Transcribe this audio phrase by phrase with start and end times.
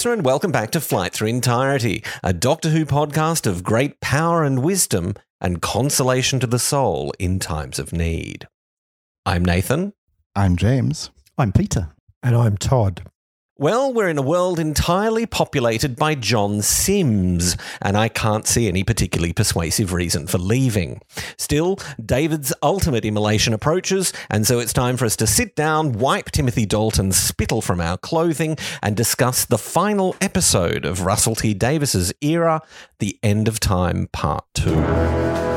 [0.00, 4.00] Hello, listener, and welcome back to Flight Through Entirety, a Doctor Who podcast of great
[4.00, 8.48] power and wisdom and consolation to the soul in times of need.
[9.26, 9.92] I'm Nathan.
[10.34, 11.10] I'm James.
[11.36, 11.90] I'm Peter.
[12.22, 13.02] And I'm Todd.
[13.60, 18.82] Well, we're in a world entirely populated by John Sims, and I can't see any
[18.84, 21.02] particularly persuasive reason for leaving.
[21.36, 26.30] Still, David's ultimate immolation approaches, and so it's time for us to sit down, wipe
[26.30, 32.14] Timothy Dalton's spittle from our clothing, and discuss the final episode of Russell T Davies's
[32.22, 32.62] era,
[32.98, 35.49] The End of Time Part 2.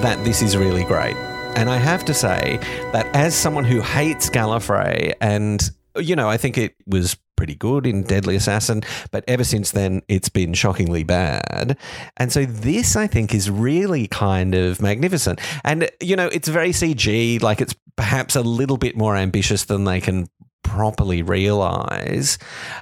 [0.00, 1.16] That this is really great.
[1.56, 2.58] And I have to say
[2.92, 7.86] that as someone who hates Gallifrey, and, you know, I think it was pretty good
[7.86, 11.76] in Deadly Assassin, but ever since then, it's been shockingly bad.
[12.16, 15.40] And so this, I think, is really kind of magnificent.
[15.64, 19.84] And, you know, it's very CG, like it's perhaps a little bit more ambitious than
[19.84, 20.28] they can
[20.62, 22.38] properly realize.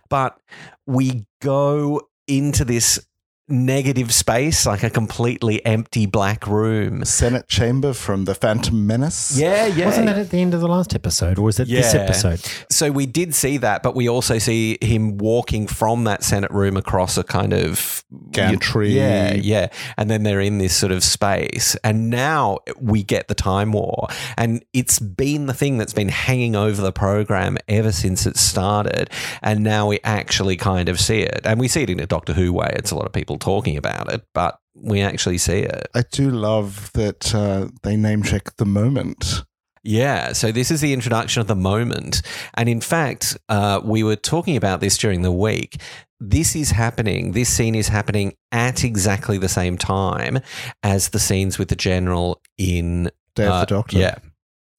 [0.09, 0.39] But
[0.87, 3.01] we go into this
[3.49, 7.05] negative space, like a completely empty black room.
[7.05, 9.39] Senate chamber from the Phantom Menace.
[9.39, 9.87] Yeah, yeah.
[9.87, 12.41] Wasn't that at the end of the last episode, or was it this episode?
[12.71, 16.77] So we did see that, but we also see him walking from that Senate room
[16.77, 18.91] across a kind of Gantry.
[18.91, 19.69] Yeah, yeah.
[19.97, 21.77] And then they're in this sort of space.
[21.85, 24.09] And now we get the Time War.
[24.37, 29.11] And it's been the thing that's been hanging over the program ever since it started.
[29.43, 31.41] And now we actually kind of see it.
[31.45, 32.73] And we see it in a Doctor Who way.
[32.77, 35.89] It's a lot of people talking about it, but we actually see it.
[35.95, 39.45] I do love that uh, they name check the moment.
[39.83, 42.23] Yeah, so this is the introduction of the moment.
[42.55, 45.81] And in fact, uh, we were talking about this during the week.
[46.21, 50.41] This is happening, this scene is happening at exactly the same time
[50.83, 53.99] as the scenes with the general in Day of uh, the Doctor.
[53.99, 54.17] Yeah.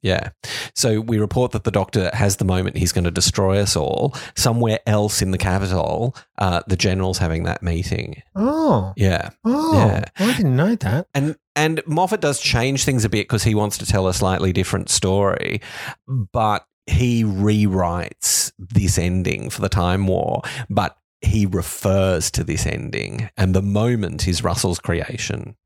[0.02, 0.30] Yeah.
[0.76, 4.16] So we report that the doctor has the moment he's going to destroy us all.
[4.36, 8.22] Somewhere else in the capital, uh, the general's having that meeting.
[8.36, 9.30] Oh, Yeah.
[9.44, 10.06] oh, Yeah.
[10.18, 11.08] I didn't know that.
[11.14, 14.54] And and Moffat does change things a bit because he wants to tell a slightly
[14.54, 15.60] different story,
[16.08, 23.30] but he rewrites this ending for the Time War, but he refers to this ending,
[23.36, 25.58] and the moment is Russell's creation.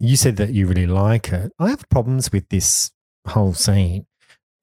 [0.00, 1.52] You said that you really like it.
[1.60, 2.90] I have problems with this
[3.26, 4.06] whole scene.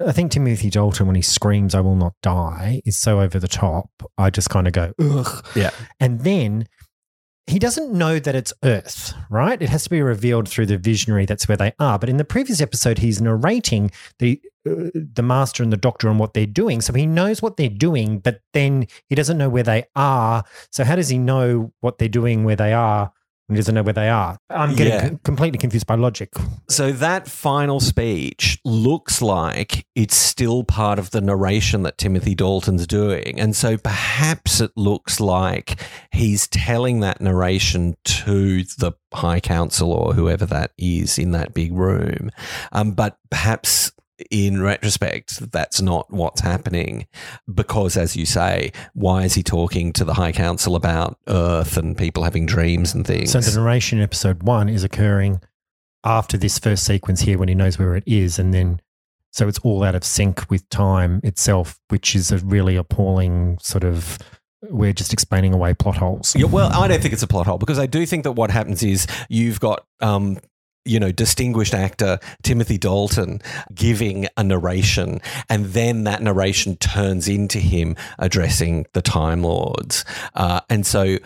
[0.06, 3.48] I think Timothy Dalton, when he screams, I will not die, is so over the
[3.48, 3.90] top.
[4.18, 5.46] I just kind of go, ugh.
[5.56, 5.72] Yeah.
[6.00, 6.68] And then
[7.48, 9.62] he doesn't know that it's Earth, right?
[9.62, 11.26] It has to be revealed through the visionary.
[11.26, 12.00] That's where they are.
[12.00, 16.20] But in the previous episode, he's narrating the uh, the master and the doctor and
[16.20, 18.20] what they're doing, so he knows what they're doing.
[18.20, 20.44] But then he doesn't know where they are.
[20.72, 23.12] So how does he know what they're doing where they are?
[23.52, 24.38] He doesn't know where they are.
[24.50, 25.08] I'm getting Yeah.
[25.10, 26.30] com- completely confused by logic.
[26.70, 32.88] So that final speech looks like it's still part of the narration that Timothy Dalton's
[32.88, 33.40] doing.
[33.40, 35.82] And so perhaps it looks like
[36.12, 41.74] he's telling that narration to the High Council or whoever that is in that big
[41.74, 42.32] room.
[42.72, 43.92] Um, but perhaps
[44.29, 47.08] in retrospect, that's not what's happening
[47.53, 51.97] because, as you say, why is he talking to the High Council about Earth and
[51.97, 53.32] people having dreams and things?
[53.32, 55.41] So the narration in episode one is occurring
[56.03, 58.40] after this first sequence here when he knows where it is.
[58.40, 58.82] And then,
[59.32, 63.84] so it's all out of sync with time itself, which is a really appalling sort
[63.84, 64.18] of,
[64.70, 66.35] we're just explaining away plot holes.
[66.35, 68.52] Yeah, well, I don't think it's a plot hole because I do think that what
[68.52, 69.85] happens is you've got.
[70.02, 70.38] Um,
[70.86, 73.42] you know, distinguished actor Timothy Dalton
[73.74, 80.06] giving a narration, and then that narration turns into him addressing the Time Lords.
[80.34, 81.18] Uh, and so,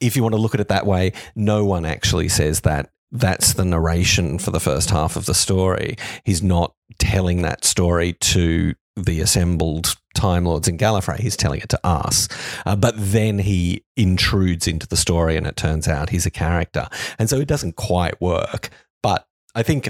[0.00, 3.54] if you want to look at it that way, no one actually says that that's
[3.54, 5.96] the narration for the first half of the story.
[6.24, 11.20] He's not telling that story to the assembled Time Lords in Gallifrey.
[11.20, 12.28] He's telling it to us.
[12.64, 16.88] Uh, but then he intrudes into the story and it turns out he's a character.
[17.18, 18.70] And so it doesn't quite work.
[19.06, 19.24] But
[19.54, 19.88] I think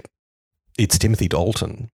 [0.76, 1.90] it's Timothy Dalton.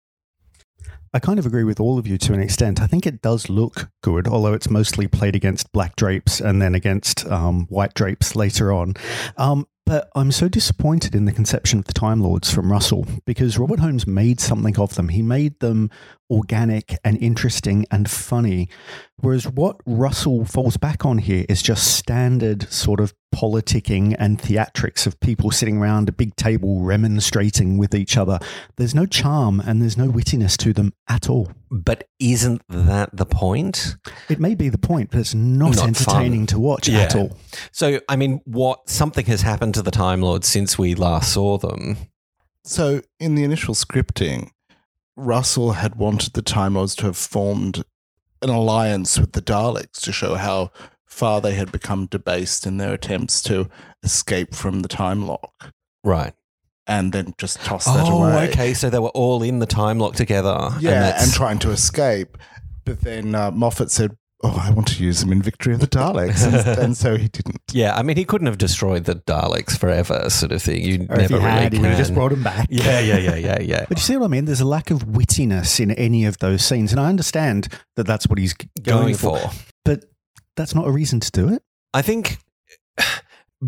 [1.15, 2.81] I kind of agree with all of you to an extent.
[2.81, 6.75] I think it does look good, although it's mostly played against black drapes and then
[6.75, 8.95] against um, white drapes later on.
[9.37, 13.05] Um, but But I'm so disappointed in the conception of the Time Lords from Russell
[13.27, 15.11] because Robert Holmes made something of them.
[15.11, 15.91] He made them
[16.33, 18.69] organic and interesting and funny.
[19.19, 25.07] Whereas what Russell falls back on here is just standard sort of politicking and theatrics
[25.07, 28.39] of people sitting around a big table remonstrating with each other.
[28.77, 31.53] There's no charm and there's no wittiness to them at all.
[31.71, 33.97] But isn't that the point?
[34.29, 36.47] It may be the point, but it's not, Not entertaining fun.
[36.49, 37.01] to watch Yeah.
[37.03, 37.37] at all.
[37.73, 41.59] So, I mean, what something has happened to the Time Lords since we last saw
[41.59, 41.97] them.
[42.65, 44.51] So, in the initial scripting,
[45.17, 47.85] Russell had wanted the Time Lords to have formed
[48.41, 50.71] an alliance with the Daleks to show how
[51.07, 53.69] far they had become debased in their attempts to
[54.03, 55.73] escape from the time lock,
[56.03, 56.33] Right.
[56.87, 58.49] and then just toss that Oh, away.
[58.49, 58.75] okay.
[58.75, 60.71] So they were all in the time lock together.
[60.81, 62.39] Yeah, that's- and, trying to escape.
[62.85, 65.87] But then uh, Moffat said, "Oh, I want to use them in Victory of the
[65.87, 67.61] Daleks," and, and so he didn't.
[67.73, 70.83] yeah, I mean, he couldn't have destroyed the Daleks forever, sort of thing.
[70.83, 72.67] You Or never if he had, really he just brought them back.
[72.71, 73.85] Yeah, yeah, yeah, yeah, yeah.
[73.89, 74.45] But you see what I mean?
[74.47, 76.93] There's a lack of wittiness in any of those scenes.
[76.93, 79.39] And I understand that that's what he's going, Going for.
[79.39, 79.51] for.
[79.85, 80.05] But
[80.57, 81.63] that's not a reason to do it.
[81.95, 82.39] I think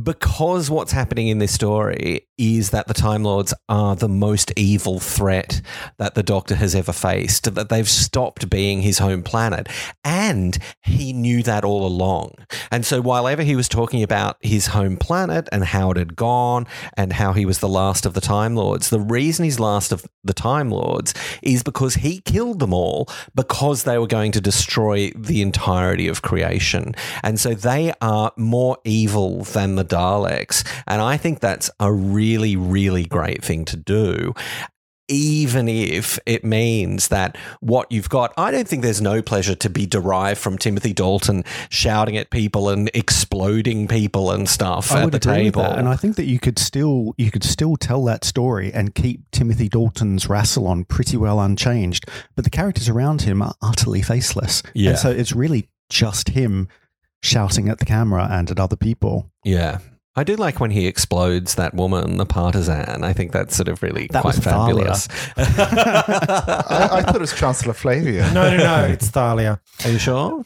[0.02, 4.98] because what's happening in this story is that the Time Lords are the most evil
[4.98, 5.60] threat
[5.98, 9.68] that the Doctor has ever faced, that they've stopped being his home planet.
[10.02, 12.34] And he knew that all along.
[12.72, 16.16] And so, while ever he was talking about his home planet and how it had
[16.16, 19.92] gone and how he was the last of the Time Lords, the reason he's last
[19.92, 24.40] of the Time Lords is because he killed them all because they were going to
[24.40, 26.94] destroy the entirety of creation.
[27.22, 30.66] And so they are more evil than the Daleks.
[30.86, 34.34] And I think that's a really, really great thing to do.
[35.06, 39.68] Even if it means that what you've got, I don't think there's no pleasure to
[39.68, 45.12] be derived from Timothy Dalton shouting at people and exploding people and stuff I at
[45.12, 45.60] the table.
[45.60, 49.30] And I think that you could still you could still tell that story and keep
[49.30, 52.06] Timothy Dalton's Rassilon pretty well unchanged.
[52.34, 54.62] But the characters around him are utterly faceless.
[54.72, 54.90] Yeah.
[54.90, 56.68] And so it's really just him
[57.24, 59.30] shouting at the camera and at other people.
[59.44, 59.78] Yeah.
[60.16, 63.02] I do like when he explodes that woman, the partisan.
[63.02, 65.08] I think that's sort of really That quite was fabulous.
[65.36, 68.30] I, I thought it was Chancellor Flavia.
[68.32, 68.84] No, no, no.
[68.84, 69.60] It's Thalia.
[69.84, 70.44] Are you sure?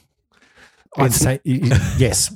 [0.96, 2.34] I'd say y- y- yes.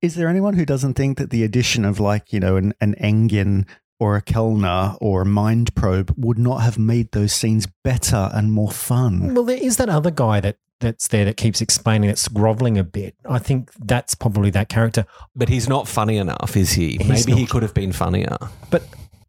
[0.00, 2.94] Is there anyone who doesn't think that the addition of like, you know, an, an
[3.00, 3.66] Engin
[4.00, 8.50] or a Kelner or a Mind Probe would not have made those scenes better and
[8.50, 9.34] more fun?
[9.34, 12.84] Well, there is that other guy that that's there that keeps explaining that's groveling a
[12.84, 13.14] bit.
[13.28, 15.06] I think that's probably that character.
[15.34, 16.98] But he's not funny enough, is he?
[16.98, 18.36] He's Maybe he could have been funnier.
[18.70, 18.82] But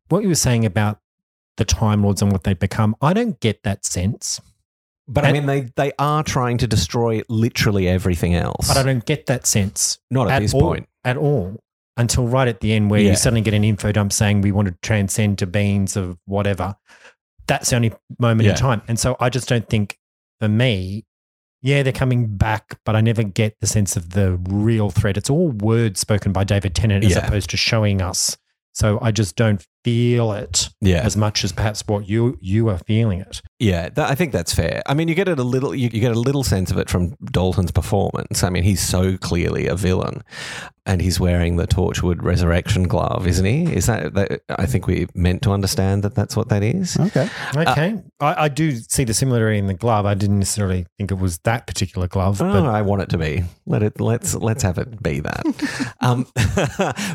[0.09, 0.99] what you were saying about
[1.57, 4.41] the Time Lords and what they've become, I don't get that sense.
[5.07, 8.67] But I mean, they, they are trying to destroy literally everything else.
[8.67, 10.87] But I don't get that sense Not at, at this all, point.
[11.03, 11.59] at all
[11.97, 13.11] until right at the end where Yeah.
[13.11, 16.75] you suddenly get an info dump saying we want to transcend to beings of whatever.
[17.47, 18.51] That's the only moment Yeah.
[18.51, 18.81] in time.
[18.87, 19.97] And so I just don't think
[20.39, 21.05] for me,
[21.63, 25.17] yeah, they're coming back, but I never get the sense of the real threat.
[25.17, 27.25] It's all words spoken by David Tennant as Yeah.
[27.25, 28.37] opposed to showing us.
[28.73, 31.01] So I just don't feel it Yeah.
[31.03, 33.41] as much as perhaps what you you are feeling it.
[33.59, 34.81] Yeah, that, I think that's fair.
[34.85, 36.89] I mean, you get it a little, you, you get a little sense of it
[36.89, 38.43] from Dalton's performance.
[38.43, 40.21] I mean, he's so clearly a villain,
[40.85, 43.63] and he's wearing the Torchwood resurrection glove, isn't he?
[43.73, 44.13] Is that?
[44.15, 46.97] that I think we meant to understand that that's what that is.
[46.99, 47.29] Okay.
[47.55, 50.05] Okay, I, I do see the similarity in the glove.
[50.05, 53.17] I didn't necessarily think it was that particular glove, Oh, but I want it to
[53.17, 53.43] be.
[53.65, 54.01] Let it.
[54.01, 55.93] Let's let's have it be that.
[56.01, 56.27] um,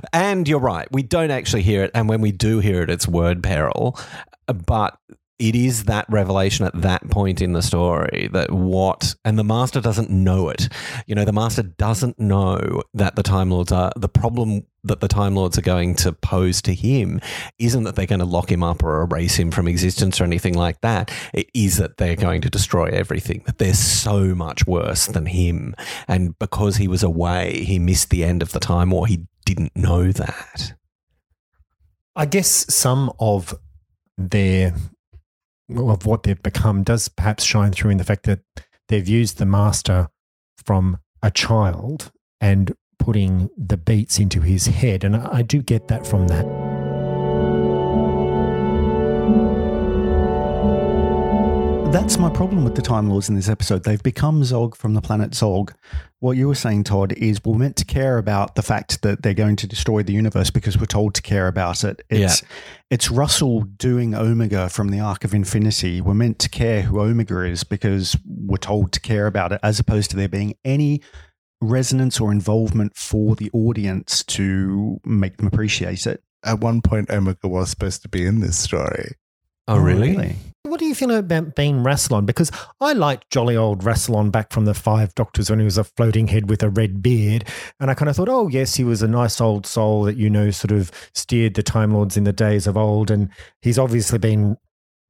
[0.14, 0.88] and you're right.
[0.90, 3.98] We don't actually hear it, and when we do hear it, it's word peril.
[4.46, 4.98] But
[5.38, 9.80] it is that revelation at that point in the story that what, and the master
[9.80, 10.68] doesn't know it.
[11.06, 14.66] You know, the master doesn't know that the Time Lords are the problem.
[14.84, 17.20] That the Time Lords are going to pose to him
[17.58, 20.54] isn't that they're going to lock him up or erase him from existence or anything
[20.54, 21.12] like that.
[21.34, 25.74] It is that they're going to destroy everything, that they're so much worse than him.
[26.06, 29.06] And because he was away, he missed the end of the Time War.
[29.06, 30.74] He didn't know that.
[32.18, 33.56] I guess some of
[34.18, 34.74] their
[35.70, 38.40] of what they've become does perhaps shine through in the fact that
[38.88, 40.08] they've used the master
[40.66, 42.10] from a child
[42.40, 46.77] and putting the beats into his head, and I do get that from that.
[51.90, 53.84] That's my problem with the Time Lords in this episode.
[53.84, 55.72] They've become Zog from the planet Zog.
[56.20, 59.34] What you were saying, Todd, is we're meant to care about the fact that they're
[59.34, 62.02] going to destroy the universe because we're told to care about it.
[62.10, 62.42] It's
[62.90, 66.00] it's Russell doing Omega from the Arc of Infinity.
[66.00, 69.80] We're meant to care who Omega is because we're told to care about it, as
[69.80, 71.02] opposed to there being any
[71.60, 76.22] resonance or involvement for the audience to make them appreciate it.
[76.44, 79.14] at one point Omega was supposed to be in this story.
[79.68, 80.34] Oh, really?
[80.64, 82.26] What do you feel about being Rassilon?
[82.26, 85.84] Because I liked jolly old Rassilon back from the Five Doctors when he was a
[85.84, 87.44] floating head with a red beard.
[87.80, 90.28] And I kind of thought, oh, yes, he was a nice old soul that, you
[90.28, 93.10] know, sort of steered the Time Lords in the days of old.
[93.10, 93.30] And
[93.62, 94.56] he's obviously been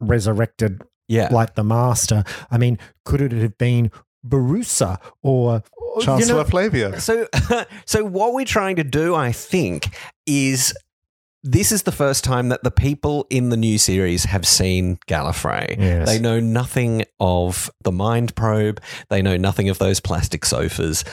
[0.01, 1.29] resurrected Yeah.
[1.33, 2.25] like the Master.
[2.51, 3.91] I mean, could it have been
[4.27, 5.63] Borusa or.
[5.81, 7.01] Oh, or, Chancellor you know, Flavia.
[7.01, 7.27] So,
[7.87, 9.89] so what we're trying to do, I think,
[10.27, 10.75] is
[11.45, 15.79] this is the first time that the people in the new series have seen Gallifrey.
[15.79, 16.09] Yes.
[16.09, 18.81] They know nothing of the mind probe.
[19.09, 21.05] They know nothing of those plastic sofas.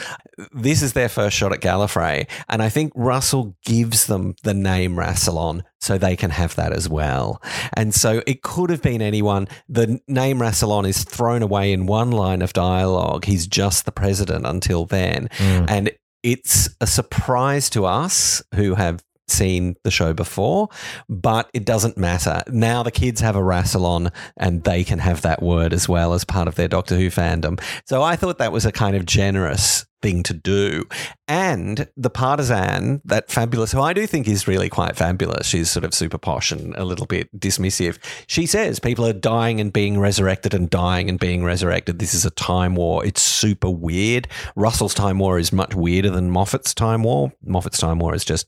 [0.51, 4.95] This is their first shot at Gallifrey, and I think Russell gives them the name
[4.95, 7.41] Rassilon so they can have that as well.
[7.73, 9.47] And so it could have been anyone.
[9.69, 13.25] The name Rassilon is thrown away in one line of dialogue.
[13.25, 15.29] He's just the president until then.
[15.37, 15.69] Mm.
[15.69, 15.91] And
[16.23, 20.69] it's a surprise to us who have seen the show before,
[21.09, 22.43] but it doesn't matter.
[22.47, 26.23] Now the kids have a Rassilon and they can have that word as well as
[26.23, 27.61] part of their Doctor Who fandom.
[27.85, 30.85] So I thought that was a kind of generous thing to do.
[31.27, 35.83] And the partisan, that fabulous, who I do think is really quite fabulous, she's sort
[35.83, 37.97] of super posh and a little bit dismissive.
[38.27, 41.97] She says people are dying and being resurrected and dying and being resurrected.
[41.97, 43.03] This is a time war.
[43.03, 44.27] It's super weird.
[44.55, 47.33] Russell's time war is much weirder than Moffat's time war.
[47.43, 48.45] Moffat's time war is just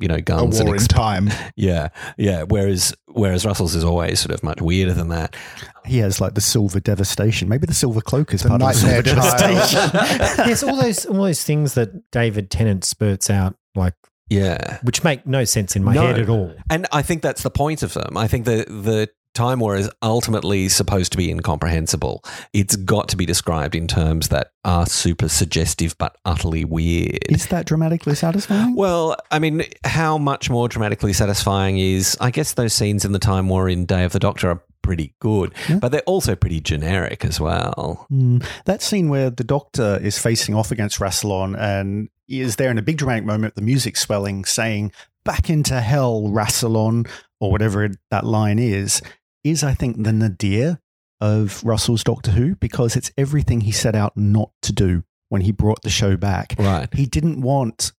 [0.00, 1.30] you know A guns and war in time.
[1.56, 5.36] yeah yeah whereas whereas Russell's is always sort of much weirder than that
[5.84, 7.48] He has like the silver devastation.
[7.48, 9.70] Maybe the silver cloak is The part of the silver nightmare child.
[9.70, 10.46] devastation.
[10.48, 13.94] yes, all those all those things that David Tennant spurts out, like
[14.28, 16.06] yeah which make no sense in my No.
[16.06, 16.54] head at all.
[16.70, 18.16] And I think that's the point of them.
[18.16, 22.24] I think the the Time War is ultimately supposed to be incomprehensible.
[22.52, 27.18] It's got to be described in terms that are super suggestive but utterly weird.
[27.28, 28.74] is that dramatically satisfying?
[28.74, 33.18] Well, I mean, how much more dramatically satisfying is, I guess, those scenes in the
[33.18, 35.78] Time War in Day of the Doctor are pretty good, Yeah.
[35.78, 38.06] but they're also pretty generic as well.
[38.10, 42.78] Mm, that scene where the doctor is facing off against Rassilon and is there in
[42.78, 44.90] a big dramatic moment, the music swelling, saying,
[45.22, 47.06] Back into hell, Rassilon,
[47.40, 49.02] or whatever that line is,
[49.44, 50.80] is, I think, the nadir
[51.20, 55.52] of Russell's Doctor Who because it's everything he set out not to do when he
[55.52, 56.54] brought the show back.
[56.58, 56.88] Right.
[56.94, 57.92] He didn't want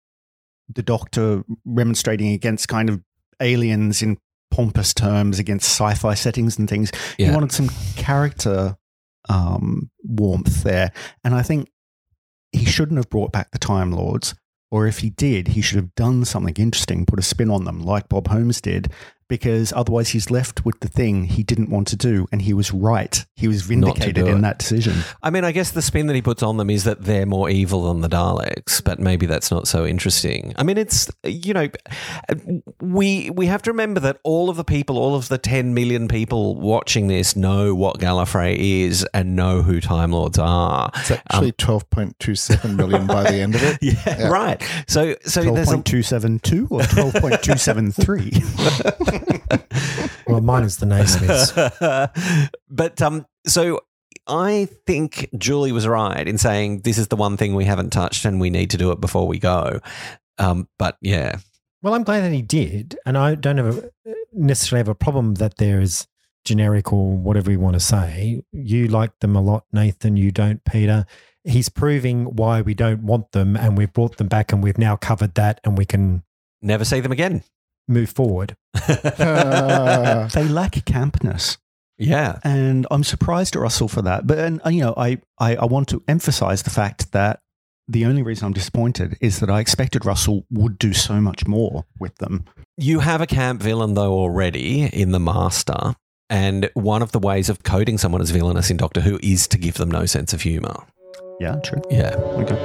[0.74, 3.02] the doctor remonstrating against kind of
[3.42, 4.18] aliens in
[4.52, 6.92] pompous terms, against sci fi settings and things.
[7.18, 8.78] He wanted some character
[9.30, 10.92] um, warmth there.
[11.24, 11.70] And I think
[12.52, 14.36] he shouldn't have brought back the Time Lords.
[14.70, 17.82] Or if he did, he should have done something interesting, put a spin on them,
[17.82, 18.90] like Bob Holmes did,
[19.32, 22.28] because otherwise he's left with the thing he didn't want to do.
[22.34, 23.26] And he was right.
[23.34, 24.42] He was vindicated in it.
[24.42, 24.94] that decision.
[25.24, 27.50] I mean, I guess the spin that he puts on them is that they're more
[27.50, 30.52] evil than the Daleks, but maybe that's not so interesting.
[30.58, 31.70] I mean, it's you know,
[32.82, 36.10] we we have to remember that all of the people, all of the ten million
[36.10, 40.92] people watching this, know what Gallifrey is and know who Time Lords are.
[40.98, 43.78] It's actually um, 12.27 million by the end of it.
[43.92, 44.28] Yeah, Yeah.
[44.28, 44.62] right.
[44.88, 49.21] So, so 12.272 or 12.273?
[50.28, 51.52] Well, mine is the Naismiths.
[52.70, 53.82] but um, so
[54.28, 58.24] I think Julie was right in saying this is the one thing we haven't touched
[58.24, 59.80] and we need to do it before we go.
[60.38, 61.40] Um, but yeah,
[61.82, 63.92] Well, I'm glad that he did, and I don't have a,
[64.32, 66.08] necessarily have a problem that there is
[66.46, 68.42] generic or whatever you want to say.
[68.52, 70.18] You like them a lot, Nathan.
[70.18, 71.06] You don't, Peter.
[71.44, 74.96] He's proving why we don't want them, and we've brought them back, and we've now
[74.96, 76.24] covered that, and we can
[76.62, 77.44] never see them again.
[77.92, 78.56] Move forward.
[78.88, 81.58] Uh, they lack campness.
[81.98, 82.40] yeah.
[82.44, 84.26] And I'm surprised at Russell for that.
[84.26, 87.40] But, and, you know, I, I, I want to emphasize the fact that
[87.88, 91.86] the only reason I'm disappointed is that I expected Russell would do so much more
[92.00, 92.46] with them.
[92.78, 95.96] You have a camp villain, though, already in The Master.
[96.30, 99.58] And one of the ways of coding someone as villainous in Doctor Who is to
[99.58, 100.76] give them no sense of humor.
[101.42, 101.82] Yeah, true.
[101.90, 102.16] Yeah.
[102.16, 102.56] Okay.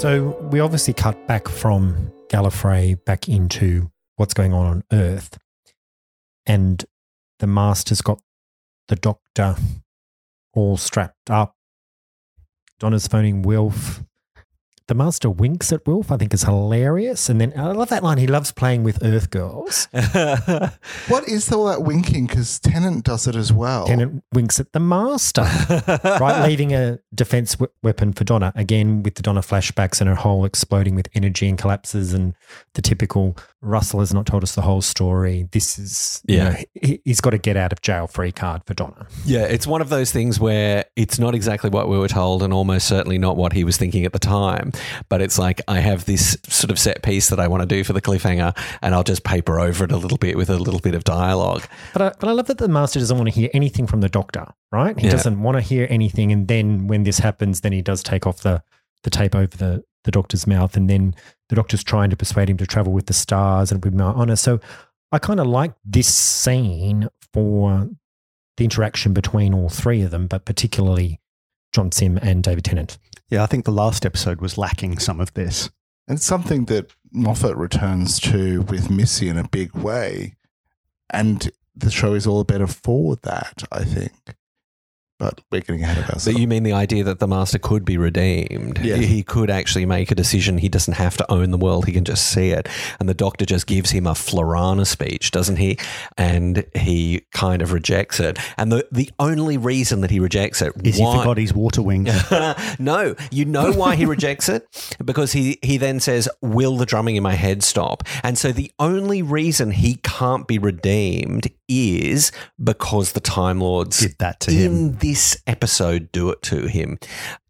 [0.00, 5.36] So we obviously cut back from Gallifrey back into what's going on on Earth.
[6.46, 6.82] And
[7.38, 8.18] the Master's got
[8.88, 9.56] the Doctor
[10.54, 11.54] all strapped up.
[12.78, 14.02] Donna's phoning Wilf.
[14.90, 17.28] The master winks at Wilf, I think is hilarious.
[17.28, 18.18] And then I love that line.
[18.18, 19.86] He loves playing with Earth girls.
[21.08, 22.26] What is all that winking?
[22.26, 23.86] Because Tennant does it as well.
[23.86, 25.42] Tennant winks at the master,
[26.04, 26.44] right?
[26.46, 28.52] Leaving a defense w- weapon for Donna.
[28.56, 32.34] Again, with the Donna flashbacks and her whole exploding with energy and collapses, and
[32.74, 35.46] the typical Russell has not told us the whole story.
[35.52, 36.48] This is, you Yeah.
[36.50, 39.06] know, he, he's got to get out of jail free card for Donna.
[39.26, 42.52] Yeah, it's one of those things where it's not exactly what we were told and
[42.54, 44.72] almost certainly not what he was thinking at the time.
[45.10, 47.84] But it's like, I have this sort of set piece that I want to do
[47.84, 50.80] for the cliffhanger and I'll just paper over it a little bit with a little
[50.80, 51.62] bit of dialogue.
[51.92, 54.08] But I, but I love that the master doesn't want to hear anything from the
[54.08, 54.98] doctor, right?
[54.98, 55.12] He Yeah.
[55.12, 56.32] doesn't want to hear anything.
[56.32, 58.62] And then when this happens, then he does take off the,
[59.02, 60.76] the tape over the, the doctor's mouth.
[60.76, 61.14] And then
[61.48, 64.36] the doctor's trying to persuade him to travel with the stars and with Mount Honor.
[64.36, 64.60] So
[65.12, 67.88] I kind of like this scene for
[68.56, 71.20] the interaction between all three of them, but particularly
[71.72, 72.98] John Sim and David Tennant.
[73.28, 75.70] Yeah, I think the last episode was lacking some of this.
[76.08, 80.34] And it's something that Moffat returns to with Missy in a big way.
[81.08, 84.12] And the show is all the better for that, I think.
[85.20, 86.24] But we're getting ahead of ourselves.
[86.24, 88.78] But you mean the idea that the master could be redeemed?
[88.82, 88.96] Yeah.
[88.96, 90.56] He could actually make a decision.
[90.58, 91.84] He doesn't have to own the world.
[91.86, 92.68] He can just see it.
[92.98, 95.78] And the doctor just gives him a Florana speech, doesn't he?
[96.16, 98.38] And he kind of rejects it.
[98.56, 101.82] And the, the only reason that he rejects it Is he why- forgot his water
[101.82, 102.08] wing?
[102.78, 104.66] no, you know why he rejects it?
[105.04, 108.04] Because he, he then says, Will the drumming in my head stop?
[108.24, 114.16] And so the only reason he can't be redeemed is because the Time Lords Did
[114.18, 114.72] that to him.
[114.72, 116.98] in this episode do it to him.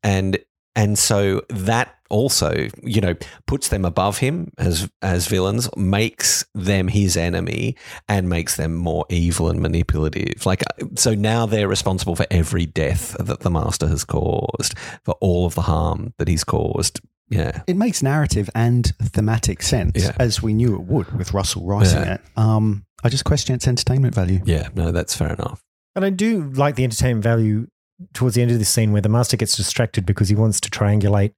[0.02, 0.38] And
[0.76, 3.14] and so that also, you know,
[3.46, 7.76] puts them above him as as villains, makes them his enemy,
[8.08, 10.44] and makes them more evil and manipulative.
[10.46, 10.62] Like
[10.96, 14.74] so now they're responsible for every death that the master has caused,
[15.04, 17.00] for all of the harm that he's caused.
[17.28, 17.62] Yeah.
[17.68, 20.16] It makes narrative and thematic sense, Yeah.
[20.18, 22.14] as we knew it would with Russell writing Yeah.
[22.14, 22.20] it.
[22.36, 24.40] Um, I just question its entertainment value.
[24.44, 25.62] Yeah, no, that's fair enough.
[25.94, 27.66] And I do like the entertainment value
[28.14, 30.70] towards the end of this scene where the master gets distracted because he wants to
[30.70, 31.34] triangulate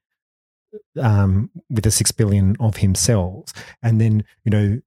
[1.00, 4.80] um, with the six billion of himself, and then you know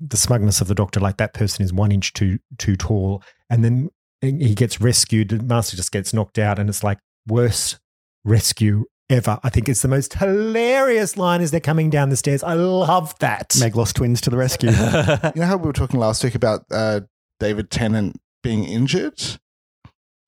[0.00, 3.64] the smugness of the doctor, like that person is one inch too too tall, and
[3.64, 5.28] then he gets rescued.
[5.30, 7.78] The master just gets knocked out, and it's like worst
[8.24, 9.38] rescue ever.
[9.42, 12.42] I think it's the most hilarious line as they're coming down the stairs.
[12.42, 13.50] I love that.
[13.50, 14.70] Meglos twins to the rescue.
[15.34, 17.00] you know how we were talking last week about uh,
[17.40, 19.20] David Tennant being injured?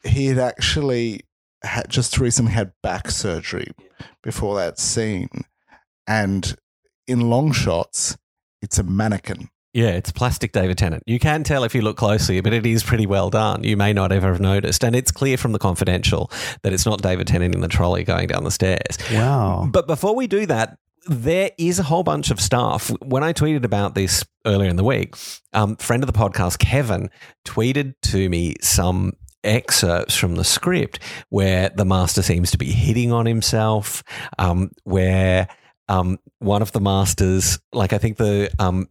[0.04, 1.22] He had actually
[1.62, 3.72] had just recently had back surgery
[4.22, 5.28] before that scene.
[6.06, 6.54] And
[7.06, 8.16] in long shots,
[8.62, 9.48] it's a mannequin.
[9.76, 11.02] Yeah, it's plastic David Tennant.
[11.04, 13.62] You can tell if you look closely, but it is pretty well done.
[13.62, 14.82] You may not ever have noticed.
[14.82, 16.30] And it's clear from the confidential
[16.62, 18.96] that it's not David Tennant in the trolley going down the stairs.
[19.12, 19.68] wow.
[19.70, 22.90] But before we do that, there is a whole bunch of stuff.
[23.02, 25.14] When I tweeted about this earlier in the week,
[25.52, 27.10] um, friend of the podcast, Kevin,
[27.44, 29.12] tweeted to me some
[29.44, 34.02] excerpts from the script where the master seems to be hitting on himself,
[34.38, 35.48] um, where
[35.88, 38.88] um, one of the masters, like I think the um,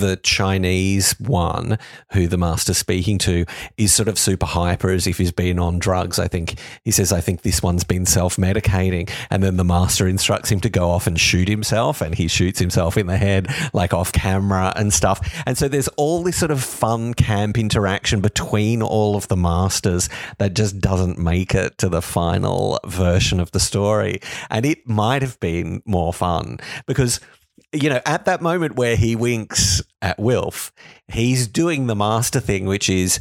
[0.00, 1.78] the Chinese one
[2.12, 3.44] who the master's speaking to
[3.76, 6.18] is sort of super hyper as if he's been on drugs.
[6.18, 9.10] I think he says, I think this one's been self medicating.
[9.30, 12.00] And then the master instructs him to go off and shoot himself.
[12.00, 15.20] And he shoots himself in the head, like off camera and stuff.
[15.46, 20.08] And so there's all this sort of fun camp interaction between all of the masters
[20.38, 24.20] that just doesn't make it to the final version of the story.
[24.50, 27.20] And it might have been more fun because
[27.72, 30.72] you know, at that moment where he winks at Wilf,
[31.08, 33.20] he's doing the master thing, which is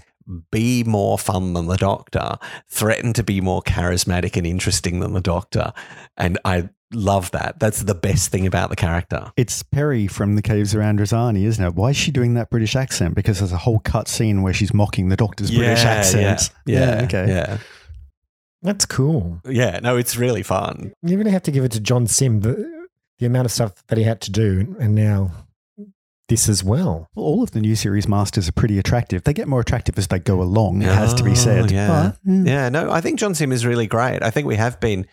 [0.52, 2.38] be more fun than the doctor,
[2.70, 5.72] threaten to be more charismatic and interesting than the doctor.
[6.18, 7.60] And I love that.
[7.60, 9.32] That's the best thing about the character.
[9.38, 11.76] It's Peri from the Caves of Androzani, isn't it?
[11.76, 13.16] Why is she doing that British accent?
[13.16, 16.50] Because there's a whole cut scene where she's mocking the doctor's British accent.
[16.66, 17.02] Yeah.
[17.06, 17.28] okay.
[17.28, 17.58] Yeah.
[18.62, 19.40] That's cool.
[19.46, 19.80] Yeah.
[19.82, 20.94] No, it's really fun.
[21.04, 22.88] You really have to give it to John Sim the,
[23.20, 25.32] the amount of stuff that he had to do, and now
[26.30, 27.10] this as well.
[27.16, 29.24] Well, all of the new series masters are pretty attractive.
[29.24, 31.72] They get more attractive as they go along, it has to be Oh, said.
[31.72, 32.12] yeah.
[32.26, 34.22] But, mm, Yeah, no, I think John Sim is really great.
[34.22, 35.06] I think we have been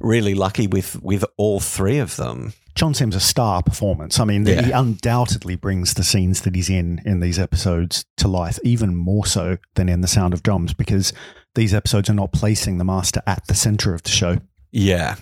[0.00, 2.54] really lucky with with all three of them.
[2.74, 4.18] John Sim's a star performance.
[4.18, 4.62] I mean, Yeah.
[4.62, 9.26] he undoubtedly brings the scenes that he's in in these episodes to life, even more
[9.26, 11.12] so than in The Sound of Drums, because
[11.54, 14.38] these episodes are not placing the master at the center of the show.
[14.70, 15.16] Yeah.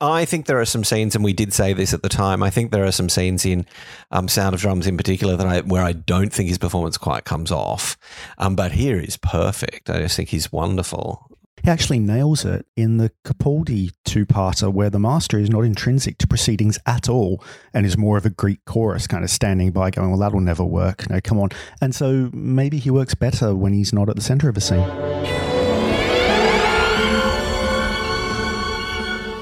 [0.00, 2.42] I think there are some scenes, and we did say this at the time.
[2.42, 3.64] I think there are some scenes in
[4.10, 7.24] um, Sound of Drums in particular that I where I don't think his performance quite
[7.24, 7.96] comes off.
[8.36, 9.88] Um, but here is perfect.
[9.88, 11.30] I just think he's wonderful.
[11.62, 16.26] He actually nails it in the Capaldi two-parter where the master is not intrinsic to
[16.26, 20.10] proceedings at all and is more of a Greek chorus kind of standing by going,
[20.10, 21.08] well, that'll never work.
[21.08, 21.48] No, come on.
[21.80, 25.45] And so maybe he works better when he's not at the center of a scene.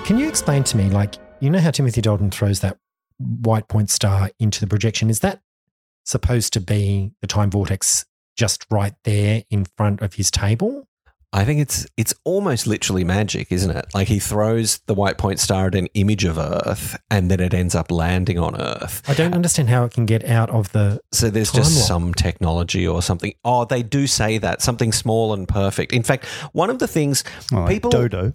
[0.04, 2.76] Can you explain to me, like, you know how Timothy Dalton throws that
[3.16, 5.08] white point star into the projection?
[5.08, 5.40] Is that
[6.04, 8.04] supposed to be the time vortex
[8.36, 10.86] just right there in front of his table?
[11.34, 13.86] I think it's it's almost literally magic, isn't it?
[13.92, 17.52] Like he throws the white point star at an image of Earth, and then it
[17.52, 19.02] ends up landing on Earth.
[19.08, 21.00] I don't understand how it can get out of the.
[21.12, 21.88] So there's just lock.
[21.88, 23.34] some technology or something.
[23.44, 25.92] Oh, they do say that something small and perfect.
[25.92, 28.32] In fact, one of the things Well, like people Dodo.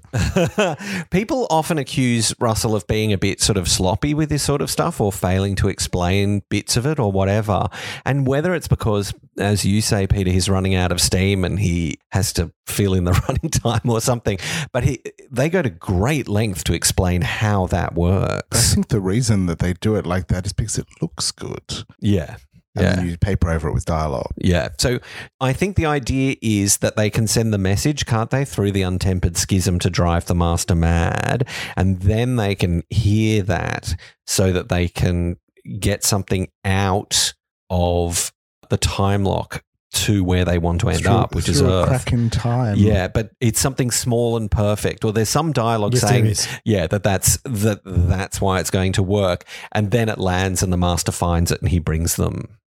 [1.09, 4.69] people often accuse Russell of being a bit sort of sloppy with this sort of
[4.69, 7.69] stuff or failing to explain bits of it or whatever.
[8.05, 11.97] And whether it's because, as you say, Peter, he's running out of steam and he
[12.11, 14.37] has to fill in the running time or something.
[14.71, 18.71] But he, they go to great length to explain how that works.
[18.71, 21.85] I think the reason that they do it like that is because it looks good.
[21.99, 22.35] Yeah.
[22.75, 22.95] And Yeah.
[22.97, 24.31] then you paper over it with dialogue.
[24.37, 24.69] Yeah.
[24.77, 24.99] So
[25.41, 28.83] I think the idea is that they can send the message, can't they, through the
[28.83, 31.47] untempered schism to drive the master mad.
[31.75, 33.95] And then they can hear that
[34.27, 35.37] so that they can
[35.79, 37.33] get something out
[37.71, 38.31] of
[38.69, 41.81] the time lock to where they want to end Through- up, which is through a
[41.81, 41.87] Earth.
[41.87, 42.77] crack in time.
[42.77, 45.03] Yeah, but it's something small and perfect.
[45.03, 49.03] Or there's some dialogue Yes, saying, yeah, that that's that that's why it's going to
[49.03, 49.45] work.
[49.71, 52.57] And then it lands, and the master finds it, and he brings them.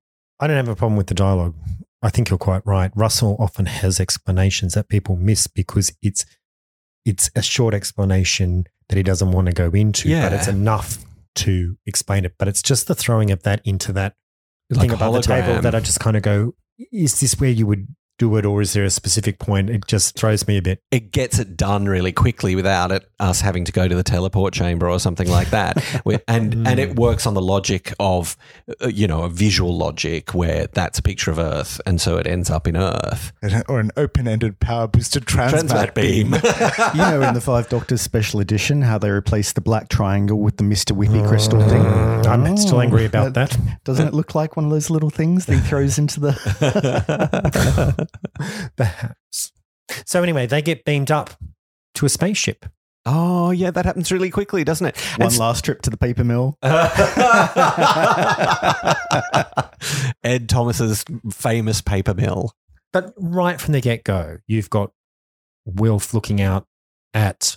[0.41, 1.55] I don't have a problem with the dialogue.
[2.03, 2.91] I think you're quite right.
[2.97, 6.27] Russell often has explanations that people miss because it's
[7.05, 10.99] it's a short explanation that he doesn't want to go into, but it's enough
[11.37, 12.35] to explain it.
[12.39, 14.17] But it's just the throwing of that into that
[14.77, 16.55] Like thing a above the table that I just kind of go,
[16.93, 17.87] is this where you would
[18.19, 19.69] do it, or is there a specific point?
[19.71, 20.81] It just throws me a bit.
[20.91, 24.53] it gets it done really quickly without it us having to go to the teleport
[24.55, 25.83] chamber or something like that.
[26.05, 28.37] Where- and and it works on the logic of
[28.83, 32.27] uh, you know a visual logic where that's a picture of Earth, and so it
[32.27, 33.33] ends up in Earth.
[33.69, 36.35] Or an open ended power boosted transmat, beam.
[36.95, 40.57] You know, in the Five Doctors special edition, how they replaced the black triangle with
[40.59, 40.97] the Mr.
[40.97, 41.83] Whippy crystal thing.
[42.27, 43.57] I'm Oh, still angry about that.
[43.85, 46.33] Doesn't it look like one of those little things that he throws into the.
[48.77, 49.53] Perhaps.
[50.07, 51.31] So anyway, they get beamed up
[51.95, 52.67] to a spaceship.
[53.05, 54.99] oh yeah, that happens really quickly, doesn't it?
[55.17, 56.57] One And last trip to the paper mill.
[60.23, 62.53] Ed Thomas's famous paper mill.
[62.93, 64.93] But right from the get go, you've got
[65.65, 66.67] Wilf looking out
[67.15, 67.57] at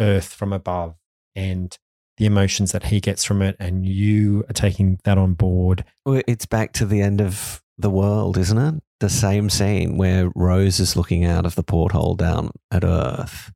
[0.00, 0.96] Earth from above
[1.34, 1.76] and
[2.18, 5.84] the emotions that he gets from it, and you are taking that on board.
[6.06, 8.82] It's back to the end of the world, isn't it?
[9.00, 13.52] The same scene where Rose is looking out of the porthole down at Earth.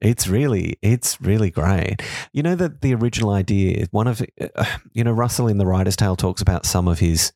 [0.00, 2.02] It's really, it's really great.
[2.32, 4.22] You know that the original idea, one of,
[4.92, 7.32] you know, Russell in the Writer's Tale talks about some of his,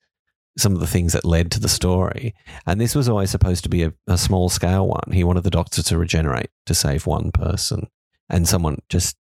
[0.57, 2.35] some of the things that led to the story,
[2.67, 5.13] and this was always supposed to be a, a small scale one.
[5.13, 7.89] He wanted the Doctor to regenerate to save one person,
[8.29, 9.17] and someone just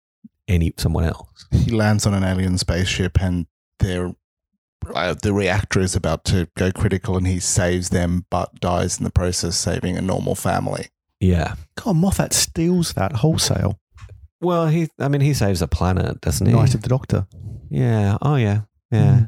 [0.48, 1.46] any someone else.
[1.52, 3.46] he lands on an alien spaceship and
[3.78, 4.12] they're,
[4.94, 9.04] uh, the reactor is about to go critical and he saves them but dies in
[9.04, 10.88] the process, saving a normal family.
[11.20, 11.54] Yeah.
[11.76, 13.78] God, Moffat steals that wholesale.
[14.40, 16.52] Well, he, I mean, he saves a planet, doesn't he?
[16.52, 17.26] Night of the Doctor.
[17.70, 18.18] Yeah.
[18.22, 18.62] Oh, yeah.
[18.90, 19.26] Yeah.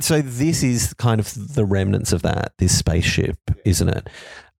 [0.00, 4.08] So this is kind of the remnants of that, this spaceship, isn't it?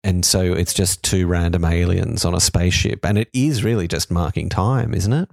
[0.05, 3.05] And so it's just two random aliens on a spaceship.
[3.05, 5.29] And it is really just marking time, isn't it?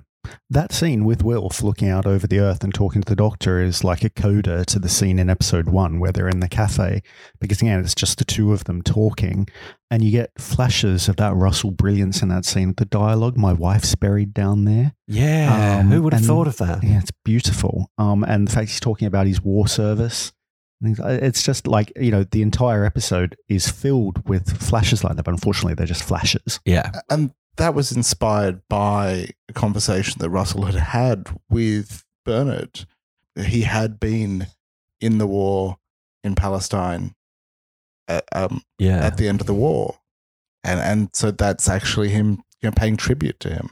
[0.49, 3.83] That scene with Wilf looking out over the earth and talking to the doctor is
[3.83, 7.01] like a coda to the scene in episode one where they're in the cafe.
[7.39, 9.47] Because again, it's just the two of them talking,
[9.91, 12.73] and you get flashes of that Russell brilliance in that scene.
[12.77, 14.93] The dialogue, my wife's buried down there.
[15.07, 15.79] Yeah.
[15.79, 16.83] Um, Who would have and- thought of that?
[16.83, 17.89] Yeah, it's beautiful.
[17.97, 20.31] Um, and the fact he's talking about his war service.
[20.86, 25.31] It's just like, you know, the entire episode is filled with flashes like that, but
[25.33, 26.59] unfortunately, they're just flashes.
[26.65, 26.91] Yeah.
[27.09, 32.85] And that was inspired by a conversation that Russell had had with Bernard.
[33.35, 34.47] He had been
[35.01, 35.77] in the war
[36.23, 37.13] in Palestine
[38.07, 39.05] at, um, Yeah.
[39.05, 39.99] at the end of the war.
[40.63, 43.69] And, and so that's actually him you know, paying tribute to him.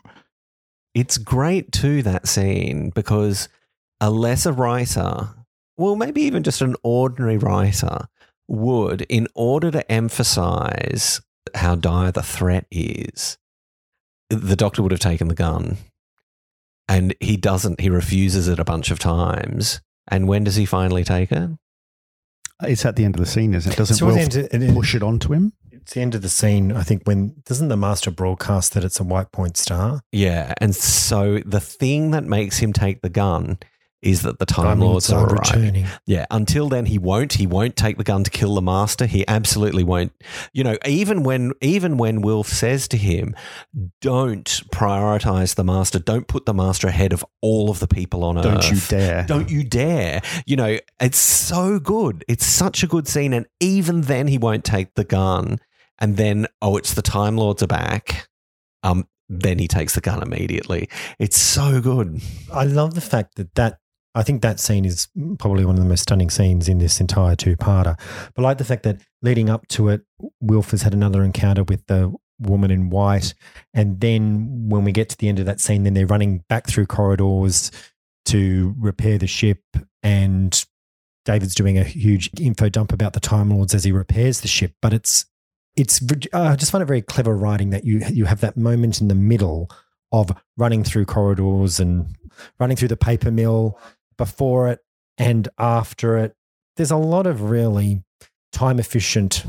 [0.93, 3.47] It's great too, that scene, because
[4.01, 5.29] a lesser writer,
[5.77, 8.07] well, maybe even just an ordinary writer,
[8.49, 11.21] would, in order to emphasize
[11.55, 13.37] how dire the threat is,
[14.31, 15.77] the doctor would have taken the gun.
[16.87, 19.81] And he doesn't, he refuses it a bunch of times.
[20.09, 21.49] And when does he finally take it?
[22.63, 23.77] It's at the end of the scene, isn't it?
[23.77, 25.53] Doesn't Towards Wilf the it- it- push it onto him?
[25.71, 26.71] It's the end of the scene.
[26.71, 30.01] I think when doesn't the master broadcast that it's a white point star?
[30.11, 33.57] Yeah, and so the thing that makes him take the gun
[34.01, 35.85] is that the Time, Time Lords are returning.
[36.05, 37.33] Yeah, until then he won't.
[37.33, 39.05] He won't take the gun to kill the master.
[39.05, 40.11] He absolutely won't.
[40.53, 43.35] You know, even when even when Wilf says to him,
[44.01, 45.99] "Don't prioritize the master.
[45.99, 48.43] Don't put the master ahead of all of the people on earth.
[48.43, 49.23] Don't you dare.
[49.27, 50.21] Don't you dare.
[50.45, 52.25] You know, it's so good.
[52.27, 53.33] It's such a good scene.
[53.33, 55.59] And even then, he won't take the gun.
[55.99, 58.27] And then, oh, it's the Time Lords are back.
[58.81, 60.89] Um, then he takes the gun immediately.
[61.19, 62.21] It's so good.
[62.51, 63.77] I love the fact that that
[64.13, 65.08] I think that scene is
[65.39, 67.97] probably one of the most stunning scenes in this entire two-parter.
[68.36, 70.02] But I like the fact that leading up to it,
[70.41, 73.34] Wilf has had another encounter with the woman in white,
[73.74, 76.67] and then when we get to the end of that scene, then they're running back
[76.67, 77.71] through corridors
[78.26, 79.62] to repair the ship,
[80.04, 80.65] and
[81.26, 84.74] David's doing a huge info dump about the Time Lords as he repairs the ship.
[84.82, 85.26] But it's
[85.76, 86.02] it's
[86.34, 89.08] uh, I just find it very clever writing that you you have that moment in
[89.08, 89.69] the middle
[90.12, 92.15] of running through corridors and
[92.60, 93.80] running through the paper mill
[94.21, 94.79] before it
[95.17, 96.36] and after it.
[96.77, 98.03] There's a lot of really
[98.51, 99.43] time efficient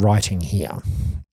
[0.00, 0.78] writing here.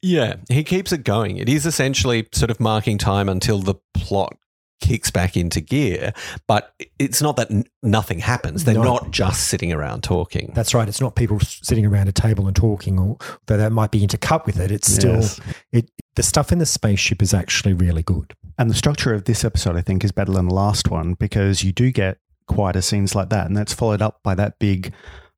[0.01, 1.37] Yeah, he keeps it going.
[1.37, 4.35] It is essentially sort of marking time until the plot
[4.81, 6.13] kicks back into gear,
[6.47, 8.63] but it's not that n- nothing happens.
[8.63, 8.83] They're No.
[8.83, 10.53] not just sitting around talking.
[10.55, 10.87] That's right.
[10.87, 14.45] It's not people sitting around a table and talking, or though that might be intercut
[14.45, 14.71] with it.
[14.71, 15.39] It's still Yes.
[15.73, 15.91] it.
[16.15, 18.33] The stuff in the spaceship is actually really good.
[18.57, 21.61] And the structure of this episode, I think, is better than the last one because
[21.63, 22.17] you do get
[22.49, 23.45] quieter scenes like that.
[23.47, 24.93] And that's followed up by that big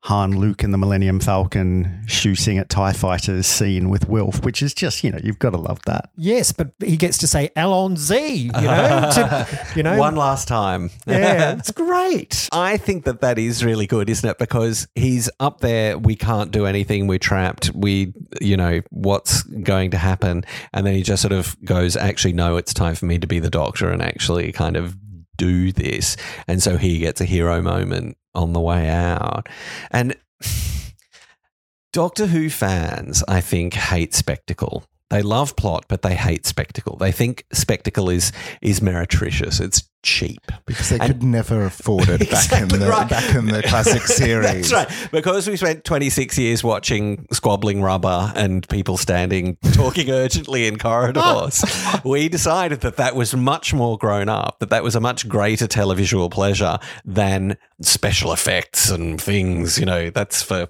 [0.05, 4.73] Han, Luke, and the Millennium Falcon shooting at TIE fighters scene with Wilf, which is
[4.73, 6.09] just, you know, you've got to love that.
[6.17, 8.17] Yes, but he gets to say Allons-y.
[8.17, 10.89] You know, to, you know, One last time.
[11.05, 12.49] yeah, it's great.
[12.51, 14.39] I think that that is really good, isn't it?
[14.39, 15.99] Because he's up there.
[15.99, 17.05] We can't do anything.
[17.05, 17.69] We're trapped.
[17.75, 20.45] We, you know, what's going to happen?
[20.73, 23.37] And then he just sort of goes, actually, no, it's time for me to be
[23.37, 24.97] the doctor and actually kind of
[25.41, 26.17] do this.
[26.47, 29.49] And so he gets a hero moment on the way out.
[29.89, 30.15] And
[31.93, 34.85] Doctor Who fans, I think, hate spectacle.
[35.11, 36.97] They love plot, but they hate spectacle.
[36.97, 39.59] They think spectacle is is meretricious.
[39.61, 40.41] It's cheap.
[40.65, 43.07] because they And- could never afford it back in the right.
[43.07, 44.71] back in the classic series.
[44.71, 45.09] That's right.
[45.11, 51.63] Because we spent 26 years watching squabbling rubber and people standing talking urgently in corridors,
[52.03, 55.67] we decided that that was much more grown up, that that was a much greater
[55.67, 59.77] televisual pleasure than special effects and things.
[59.77, 60.67] You know, that's for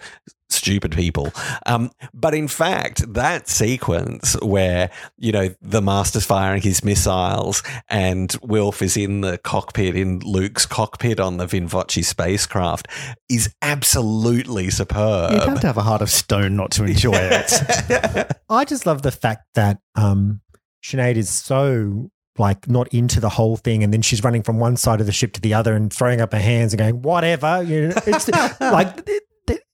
[0.51, 1.31] stupid people.
[1.65, 8.35] Um, but in fact, that sequence where, you know, the master's firing his missiles and
[8.43, 12.87] Wilf is in the cockpit, in Luke's cockpit on the Vinvocci spacecraft,
[13.29, 15.31] is absolutely superb.
[15.31, 18.31] You'd have to have a heart of stone not to enjoy it.
[18.49, 20.41] I just love the fact that um,
[20.83, 24.77] Sinead is so like not into the whole thing, and then she's running from one
[24.77, 27.61] side of the ship to the other and throwing up her hands and going whatever.
[27.61, 28.29] You know, it's
[28.61, 29.23] like it, it-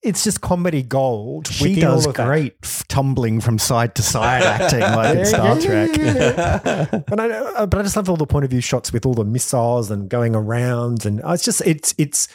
[0.01, 1.47] it's just comedy gold.
[1.47, 2.25] She within all does of that.
[2.25, 5.97] great f- tumbling from side to side acting like in Star Trek.
[5.97, 7.01] yeah, yeah.
[7.07, 9.13] but I, uh, but I just love all the point of view shots with all
[9.13, 12.27] the missiles and going around, and uh, it's just it's it's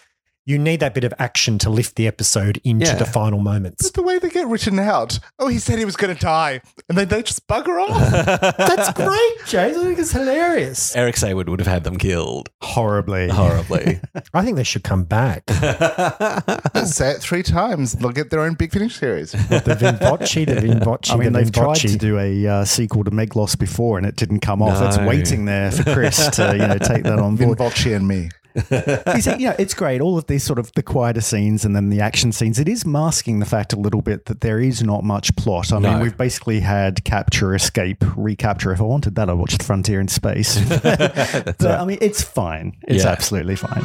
[0.44, 2.94] you need that bit of action to lift the episode into Yeah.
[2.96, 3.84] the final moments.
[3.84, 5.18] But the way they get written out.
[5.38, 8.56] Oh, he said he was going to die, and then they just bugger off.
[8.58, 9.76] That's great, James.
[9.76, 10.96] I think it's hilarious.
[10.96, 13.28] Eric Saward would have had them killed Horribly.
[13.28, 14.00] horribly.
[14.34, 15.48] I think they should come back.
[16.84, 19.32] Say it three times, they'll get their own Big Finish series.
[19.32, 23.10] The Vinvocci, the Vinvocci, I mean, the they've tried to do a uh, sequel to
[23.10, 24.82] Meglos before, and it didn't come off.
[24.82, 27.58] It's waiting there for Chris to you know take that on board.
[27.58, 28.30] Vinvolci and me.
[28.54, 30.00] You see, you know, it's great.
[30.00, 32.58] All of these sort of the quieter scenes and then the action scenes.
[32.58, 35.72] It is masking the fact a little bit that there is not much plot.
[35.72, 38.72] I mean, we've basically had capture, escape, recapture.
[38.72, 40.58] If I wanted that, I watched Frontier in Space.
[40.82, 42.76] but I mean, it's fine.
[42.88, 43.10] It's Yeah.
[43.10, 43.82] absolutely fine.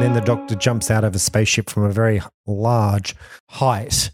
[0.00, 3.16] Then the doctor jumps out of a spaceship from a very large
[3.48, 4.12] height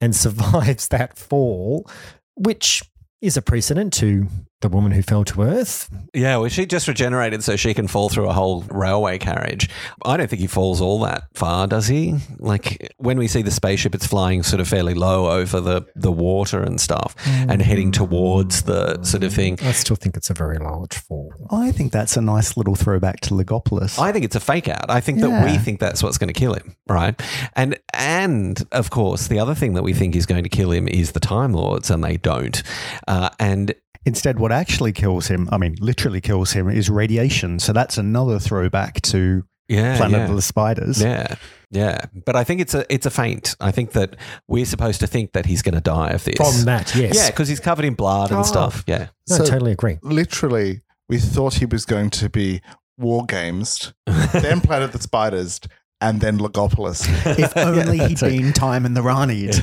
[0.00, 1.88] and survives that fall,
[2.36, 2.82] which
[3.20, 4.26] is a precedent to
[4.60, 5.88] the woman who fell to Earth.
[6.12, 9.68] yeah, well, she just regenerated so she can fall through a whole railway carriage.
[10.04, 12.16] I don't think he falls all that far, does he?
[12.38, 16.10] Like when we see the spaceship, it's flying sort of fairly low over the, the
[16.10, 19.58] water and stuff and heading towards the sort of thing.
[19.62, 21.32] I still think it's a very large fall.
[21.50, 23.98] I think that's a nice little throwback to Logopolis.
[23.98, 24.90] I think it's a fake out.
[24.90, 27.20] I think that we think that's what's going to kill him, right?
[27.54, 30.88] And and of course, the other thing that we think is going to kill him
[30.88, 32.62] is the Time Lords, and they don't.
[33.06, 33.74] Uh, and
[34.06, 37.58] Instead, what actually kills him, I mean, literally kills him, is radiation.
[37.58, 40.28] So that's another throwback to Yeah, Planet yeah.
[40.30, 41.02] of the Spiders.
[41.02, 41.34] Yeah,
[41.70, 43.54] yeah, but I think it's a it's a feint.
[43.60, 46.36] I think that we're supposed to think that he's going to die of this.
[46.36, 47.14] From that, yes.
[47.14, 48.44] yeah, because he's covered in blood and Oh.
[48.44, 48.84] stuff.
[48.86, 49.98] Yeah, No, So- totally agree.
[50.02, 52.62] Literally, we thought he was going to be
[52.96, 53.92] war games,
[54.32, 55.60] then Planet of the Spiders,
[56.00, 57.06] and then Logopolis.
[57.38, 58.38] If only he'd that's right.
[58.38, 59.58] been time in the Ranid.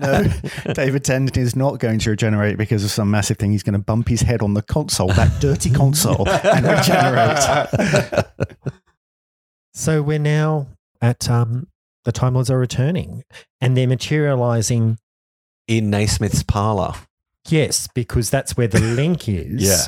[0.66, 3.52] no, David Tennant is not going to regenerate because of some massive thing.
[3.52, 8.24] He's going to bump his head on the console, that dirty console, and regenerate.
[9.74, 10.66] So we're now
[11.00, 11.68] at um,
[12.04, 13.22] the Time Lords are returning,
[13.60, 14.98] and they're materializing.
[15.68, 16.94] in Naismith's parlor.
[17.48, 19.62] Yes, because that's where the link is.
[19.62, 19.84] Yeah.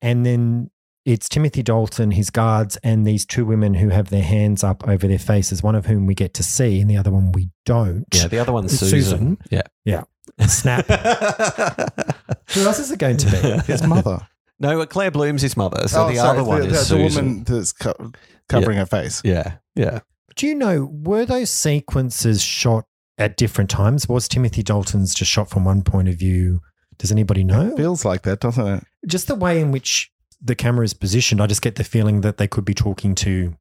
[0.00, 0.70] and then
[1.04, 5.06] it's Timothy Dalton, his guards, and these two women who have their hands up over
[5.06, 5.62] their faces.
[5.62, 8.06] One of whom we get to see, and the other one we don't.
[8.14, 8.90] Yeah, the other one's Susan.
[9.00, 9.38] Susan.
[9.86, 10.04] Yeah.
[10.46, 10.86] Snap.
[12.54, 13.72] Who else is it going to be?
[13.72, 14.26] His mother.
[14.58, 15.86] No, Claire Bloom's his mother.
[15.88, 17.24] So Oh, the sorry, other one the, is the, the Susan.
[17.26, 18.12] woman that's co-
[18.48, 19.20] covering her face.
[19.24, 20.00] Yeah, yeah.
[20.36, 22.84] Do you know were those sequences shot
[23.18, 24.08] at different times?
[24.08, 26.60] Was Timothy Dalton's just shot from one point of view?
[26.98, 27.76] Does anybody know?
[27.76, 28.84] Feels like that, doesn't it?
[29.06, 30.10] Just the way in which
[30.44, 33.56] the camera is positioned, I just get the feeling that they could be talking to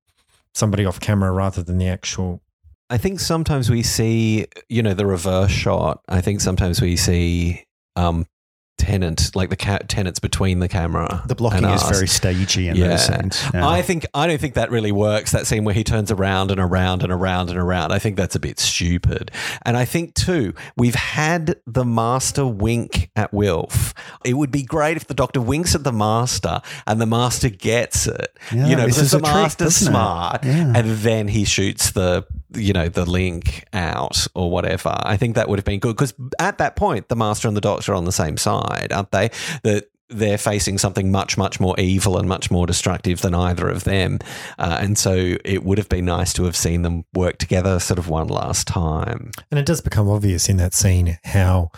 [0.53, 2.41] somebody off camera rather than the actual.
[2.89, 6.01] I think sometimes we see, you know, the reverse shot.
[6.07, 7.63] I think sometimes we see
[7.95, 8.27] um,
[8.77, 11.23] Tennant, like the ca- tenants between the camera.
[11.25, 12.87] The blocking is very stagey in Yeah.
[12.89, 13.41] those scenes.
[13.53, 13.65] Yeah.
[13.65, 15.31] I think I don't think that really works.
[15.31, 17.93] That scene where he turns around and around and around and around.
[17.93, 19.31] I think that's a bit stupid.
[19.65, 23.93] And I think too, we've had the master wink at Wilf.
[24.25, 28.05] It would be great if the doctor winks at the master and the master gets
[28.05, 28.37] it.
[28.51, 32.25] Yeah, you know, because the a trick, master's smart, and then he shoots the
[32.55, 34.95] you know the link out or whatever.
[35.03, 37.61] I think that would have been good because at that point, the master and the
[37.61, 39.29] doctor are on the same side, aren't they?
[39.63, 43.83] That they're facing something much, much more evil and much more destructive than either of
[43.83, 44.19] them.
[44.59, 47.97] Uh, and so it would have been nice to have seen them work together sort
[47.97, 49.31] of one last time.
[49.49, 51.71] And it does become obvious in that scene how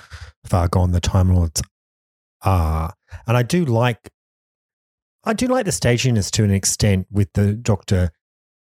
[0.46, 1.62] far gone the Time Lords
[2.42, 2.94] are.
[3.28, 4.12] And I do like,
[5.24, 8.12] I do like the staginess to an extent with the Doctor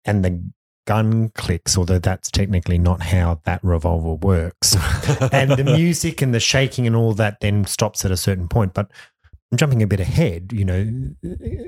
[0.05, 0.51] and the
[0.89, 4.75] gun clicks, although that's technically not how that revolver works.
[5.33, 8.73] and the music and the shaking and all that then stops at a certain point.
[8.73, 8.91] But
[9.53, 10.51] I'm jumping a bit ahead.
[10.51, 10.85] You know,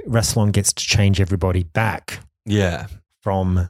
[0.09, 2.87] Rassilon gets to change everybody back yeah.
[3.20, 3.68] from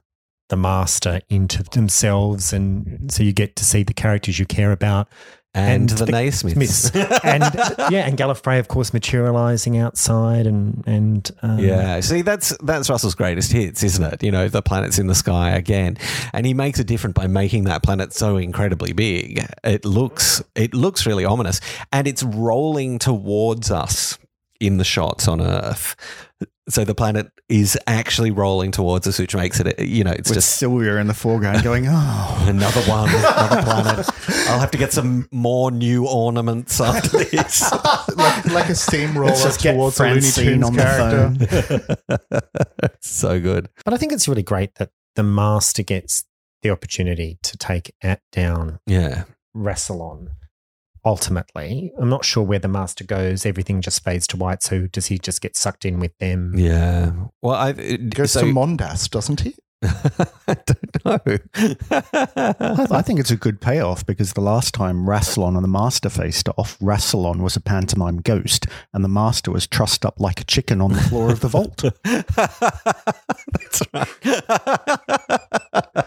[0.50, 5.08] the master into themselves, and so you get to see the characters you care about.
[5.52, 6.90] And, And the, the Naismiths.
[6.94, 7.42] and
[7.90, 13.16] yeah, and Gallifrey, of course, materializing outside, and and um, Yeah, see, that's that's Russell's
[13.16, 14.22] greatest hits, isn't it?
[14.22, 15.96] You know, the planets in the sky again,
[16.32, 19.44] and he makes it different by making that planet so incredibly big.
[19.64, 21.60] It looks it looks really ominous,
[21.90, 24.18] and it's rolling towards us
[24.60, 25.96] in the shots on Earth.
[26.70, 30.36] So the planet is actually rolling towards us, which makes it, you know, it's With
[30.36, 32.44] just Sylvia in the foreground going, oh.
[32.48, 34.10] another one, another planet.
[34.48, 37.70] I'll have to get some more new ornaments after this.
[38.16, 41.46] like, like a steamroller Let's just get towards a Looney Francine Tunes on character.
[41.46, 42.18] the
[42.80, 42.90] phone.
[43.00, 43.68] so good.
[43.84, 46.24] But I think it's really great that the master gets
[46.62, 49.24] the opportunity to take at down Yeah.
[49.56, 50.28] Rassilon.
[51.04, 53.46] Ultimately, I'm not sure where the master goes.
[53.46, 54.62] Everything just fades to white.
[54.62, 56.52] So does he just get sucked in with them?
[56.56, 57.12] Yeah.
[57.40, 59.56] Well, I it Goes so, to Mondas, doesn't he?
[59.82, 61.18] I don't know.
[61.90, 66.10] I, I think it's a good payoff because the last time Rassilon and the Master
[66.10, 70.44] faced off, Rassilon was a pantomime ghost and the Master was trussed up like a
[70.44, 71.78] chicken on the floor of the vault.
[73.54, 74.08] That's right.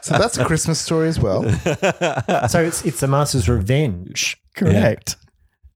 [0.04, 1.44] So that's a Christmas story as well.
[2.50, 4.38] So it's it's the master's revenge.
[4.56, 5.16] Correct.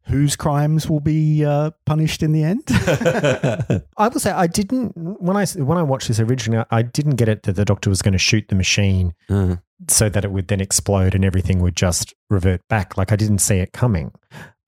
[0.08, 2.64] Whose crimes will be uh, punished in the end?
[3.98, 6.64] I will say I didn't when I when I watched this originally.
[6.72, 9.58] I didn't get it that the doctor was going to shoot the machine Uh,
[9.90, 12.98] so that it would then explode and everything would just revert back.
[12.98, 14.12] Like I didn't see it coming.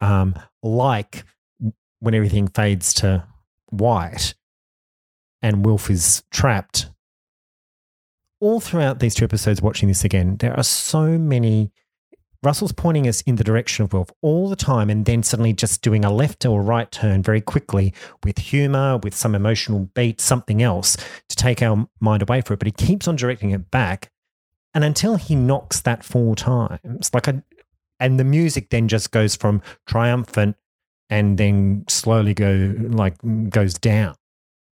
[0.01, 1.23] Um, like
[1.99, 3.23] when everything fades to
[3.69, 4.35] white
[5.41, 6.89] and Wilf is trapped.
[8.41, 11.71] All throughout these two episodes, watching this again, there are so many.
[12.41, 15.81] Russell's pointing us in the direction of Wilf all the time, and then suddenly just
[15.81, 20.61] doing a left or right turn very quickly with humor, with some emotional beat, something
[20.61, 20.95] else
[21.27, 22.59] to take our mind away from it.
[22.59, 24.09] But he keeps on directing it back
[24.73, 27.27] and until he knocks that four times, like
[27.99, 30.55] and the music then just goes from triumphant
[31.09, 33.15] and then slowly go like
[33.49, 34.15] goes down.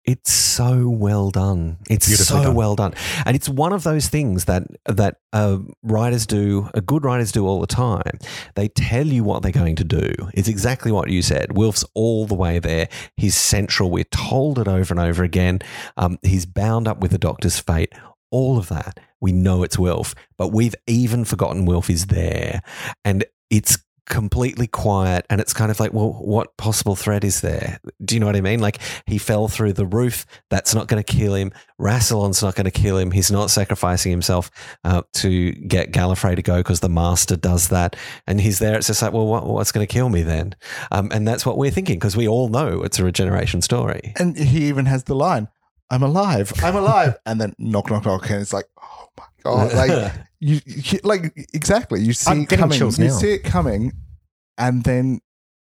[0.07, 1.79] It's so well done.
[1.91, 2.55] It's so done.
[2.55, 2.95] well done,
[3.25, 6.71] and it's one of those things that that uh, writers do.
[6.75, 8.19] Uh, good writers do all the time.
[8.55, 10.13] They tell you what they're going to do.
[10.33, 11.57] It's exactly what you said.
[11.57, 12.89] Wilf's all the way there.
[13.17, 13.91] He's central.
[13.91, 15.59] We're told it over and over again.
[15.97, 17.93] Um, he's bound up with the Doctor's fate.
[18.31, 19.01] All of that.
[19.21, 22.61] We know it's Wilf, but we've even forgotten Wilf is there,
[23.05, 27.79] and it's completely quiet and it's kind of like well what possible threat is there?
[28.05, 28.61] Do you know what i mean?
[28.61, 30.27] Like he fell through the roof.
[30.51, 31.53] That's not going to kill him.
[31.81, 33.11] Rassilon's not going to kill him.
[33.11, 34.51] He's not sacrificing himself
[34.85, 37.97] uh, to get gallifrey to go because the master does that.
[38.27, 38.77] And he's there.
[38.77, 40.55] It's just like well what, what's going to kill me then?
[40.91, 44.15] Um, and that's what we're thinking because we all know it's a regeneration story.
[44.19, 45.49] And he even has the line,
[45.91, 47.17] I'm alive, I'm alive.
[47.27, 48.29] and then knock, knock, knock.
[48.31, 49.73] And it's like, oh my God.
[49.75, 52.01] Like, you, you like, exactly.
[52.01, 52.79] You see I'm it coming.
[52.79, 53.19] chills You now.
[53.19, 53.93] see it coming.
[54.59, 55.21] And then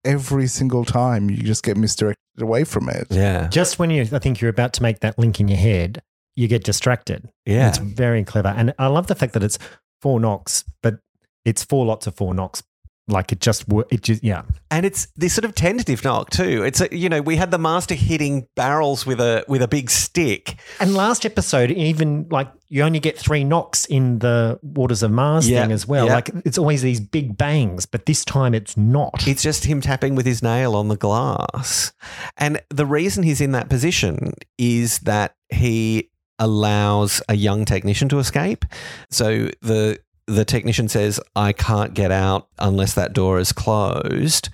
[0.05, 3.07] every single time you just get misdirected away from it.
[3.09, 6.01] yeah Just when you, I think you're about to make that link in your head,
[6.35, 7.29] you get distracted.
[7.45, 8.49] yeah It's very clever.
[8.49, 9.57] And I love the fact that it's
[10.01, 10.99] four knocks, but
[11.45, 12.63] it's four lots of four knocks.
[13.07, 14.43] Like it just, it just, yeah.
[14.69, 16.63] And it's this sort of tentative knock too.
[16.63, 19.89] It's a, you know we had the master hitting barrels with a with a big
[19.89, 20.55] stick.
[20.79, 25.49] And last episode, even like you only get three knocks in the Waters of Mars
[25.49, 26.05] Yeah, thing as well.
[26.05, 26.13] yeah.
[26.15, 29.27] Like it's always these big bangs, but this time it's not.
[29.27, 31.91] It's just him tapping with his nail on the glass.
[32.37, 38.19] And the reason he's in that position is that he allows a young technician to
[38.19, 38.63] escape.
[39.09, 44.49] So the the technician says, "I can't get out unless that door is closed,"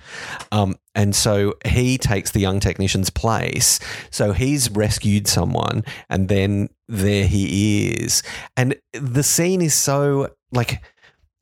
[0.52, 3.78] um, and so he takes the young technician's place.
[4.10, 8.22] So he's rescued someone, and then there he is.
[8.56, 10.82] And the scene is so like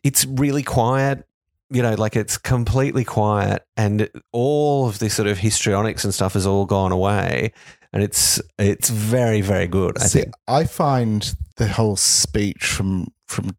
[0.03, 1.27] it's really quiet
[1.71, 6.35] you know, like it's completely quiet and all of this sort of histrionics and stuff
[6.35, 7.53] has all gone away.
[7.93, 10.35] And it's it's very, very good, I See, think.
[10.47, 13.57] I find the whole speech from from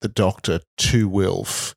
[0.00, 1.74] the doctor to Wilf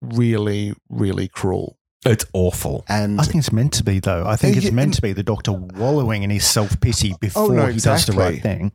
[0.00, 1.78] really, really cruel.
[2.04, 2.84] It's awful.
[2.88, 4.24] And I think it's meant to be, though.
[4.26, 7.54] I think it's meant to be the doctor wallowing in his self pity oh, before
[7.54, 8.72] no, he does the right thing.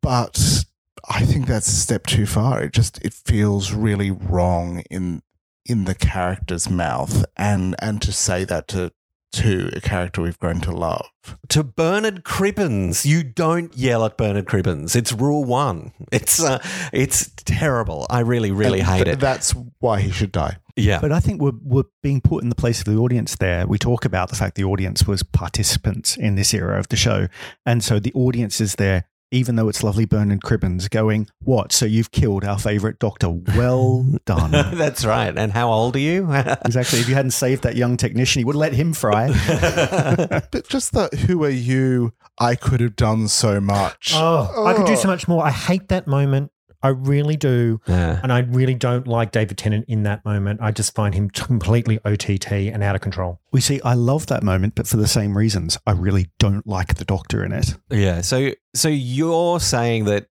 [0.00, 0.64] but
[1.08, 2.62] I think that's a step too far.
[2.62, 5.22] It just it feels really wrong in
[5.66, 8.92] in the character's mouth, and and to say that to
[9.32, 11.06] to a character we've grown to love.
[11.48, 14.94] To Bernard Cribbins, you don't yell at Bernard Cribbins.
[14.96, 15.92] It's rule one.
[16.10, 16.58] It's uh,
[16.92, 18.06] it's terrible.
[18.10, 19.20] I really, really And hate th- it.
[19.20, 20.56] That's why he should die.
[20.76, 21.00] Yeah.
[21.00, 23.66] But I think we're, we're being put in the place of the audience there.
[23.66, 27.28] We talk about the fact the audience was participants in this era of the show.
[27.66, 31.72] And so the audience is there, even though it's lovely Bernard Cribbins going, What?
[31.72, 33.30] So you've killed our favorite doctor.
[33.30, 34.50] Well done.
[34.52, 35.36] That's right.
[35.36, 36.32] And how old are you?
[36.64, 37.00] exactly.
[37.00, 39.28] If you hadn't saved that young technician, he would have let him fry.
[40.52, 42.12] But just that, who are you?
[42.38, 44.12] I could have done so much.
[44.14, 45.10] Oh, I could do so Oh.
[45.12, 45.44] much more.
[45.44, 46.50] I hate that moment.
[46.82, 47.80] I really do.
[47.86, 48.20] yeah.
[48.22, 50.60] And I really don't like David Tennant in that moment.
[50.62, 53.40] I just find him completely OTT and out of control.
[53.52, 55.78] we see, I love that moment, but for the same reasons.
[55.86, 57.76] I really don't like the doctor in it.
[57.90, 58.20] Yeah.
[58.22, 60.26] So so you're saying that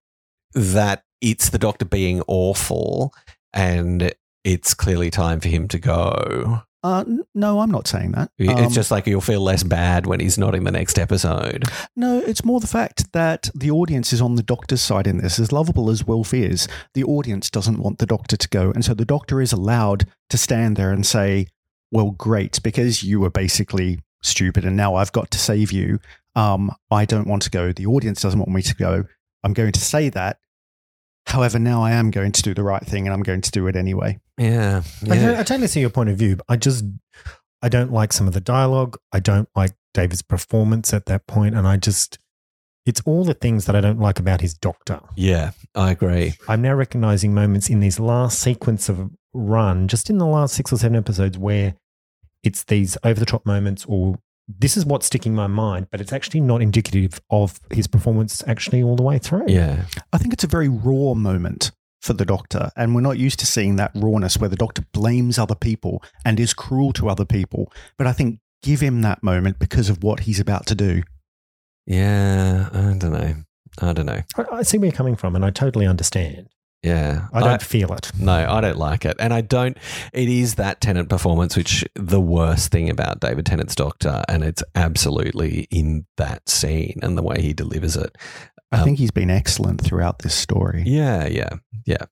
[0.54, 3.14] that it's the doctor being awful
[3.54, 6.64] and it's clearly time for him to go.
[6.84, 7.04] Uh,
[7.36, 8.32] no, I'm not saying that.
[8.40, 11.66] It's Um, just like you'll feel less bad when he's not in the next episode.
[11.96, 15.38] No, it's more the fact that the audience is on the doctor's side in this.
[15.40, 18.72] As lovable as Wilf is, the audience doesn't want the doctor to go.
[18.72, 21.48] And so the doctor is allowed to stand there and say,
[21.92, 26.00] Well, great, because you were basically stupid and now I've got to save you.
[26.36, 27.72] Um, I don't want to go.
[27.74, 29.04] The audience doesn't want me to go.
[29.44, 30.38] I'm going to say that.
[31.28, 33.68] However, now I am going to do the right thing and I'm going to do
[33.68, 34.20] it anyway.
[34.42, 34.84] Yeah.
[35.10, 35.40] I, yeah.
[35.40, 36.38] I totally see your point of view.
[36.38, 36.86] But I just,
[37.62, 38.98] I don't like some of the dialogue.
[39.12, 42.18] I don't like David's performance at that point, and I just,
[42.86, 45.02] it's all the things that I don't like about his doctor.
[45.16, 46.34] Yeah, I agree.
[46.48, 50.74] I'm now recognizing moments in these last sequence of run, just in the last six
[50.74, 51.76] or seven episodes, where
[52.44, 54.18] it's these over the top moments, or
[54.48, 58.44] this is what's sticking in my mind, but it's actually not indicative of his performance
[58.48, 59.46] actually all the way through.
[59.48, 59.86] Yeah.
[60.12, 61.72] I think it's a very raw moment
[62.02, 62.72] for the doctor.
[62.76, 66.40] And we're not used to seeing that rawness where the doctor blames other people and
[66.40, 67.72] is cruel to other people.
[67.98, 71.04] But I think give him that moment because of what he's about to do.
[71.86, 72.70] Yeah.
[72.74, 73.36] I don't know.
[73.80, 74.22] I don't know.
[74.36, 76.50] I, I see where you're coming from, and I totally understand.
[76.84, 77.28] Yeah.
[77.32, 78.12] I don't feel it.
[78.20, 79.16] No, I don't like it.
[79.20, 79.78] And I don't,
[80.14, 84.64] it is that Tennant performance, which the worst thing about David Tennant's Doctor, and it's
[84.74, 88.18] absolutely in that scene and the way he delivers it.
[88.72, 90.84] I Um, think he's been excellent throughout this story.
[90.88, 91.50] Yeah, yeah,
[91.86, 92.06] yeah.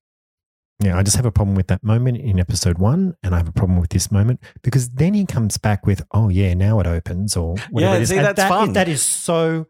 [0.81, 3.49] Yeah, I just have a problem with that moment in episode one, and I have
[3.49, 6.87] a problem with this moment because then he comes back with, "Oh yeah, now it
[6.87, 8.09] opens," or whatever Yeah, it is.
[8.09, 8.71] see, that's that- fun.
[8.73, 9.65] That is so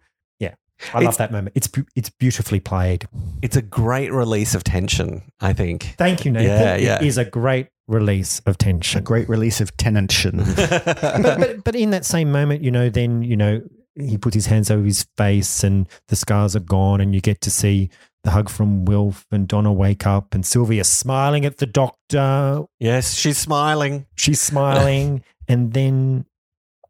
[0.93, 1.53] I It's- love that moment.
[1.55, 3.07] It's bu- it's beautifully played.
[3.41, 5.95] It's a great release of tension, I think.
[5.97, 6.49] Thank you, Nathan.
[6.49, 6.95] Yeah, yeah.
[7.01, 8.99] It is a great release of tension.
[8.99, 10.37] A great release of tension.
[10.55, 13.61] but, but but in that same moment, you know, then you know
[13.95, 17.41] he puts his hands over his face and the scars are gone, and you get
[17.41, 17.89] to see
[18.23, 22.63] the hug from Wilf and Donna wake up, and Sylvia smiling at the doctor.
[22.79, 24.05] yes, she's smiling.
[24.15, 26.25] She's smiling, and then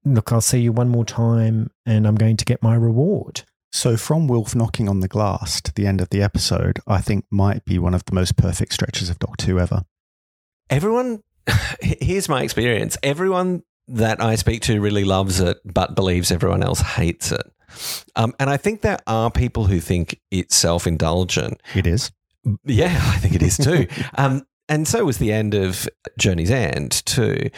[0.06, 3.44] look, I'll see you one more time, and I'm going to get my reward.
[3.72, 7.26] So, from Wilf knocking on the glass to the end of the episode, I think
[7.30, 9.86] might be one of the most perfect stretches of Doc 2 ever.
[10.70, 11.24] Everyone,
[11.82, 12.98] here's my experience.
[13.04, 17.44] Everyone that I speak to really loves it, but believes everyone else hates it.
[18.16, 21.62] Um, and I think there are people who think it's self indulgent.
[21.76, 22.12] It is.
[22.66, 23.88] Yeah, I think it is too.
[24.18, 27.50] um, and so was the end of Journey's End too.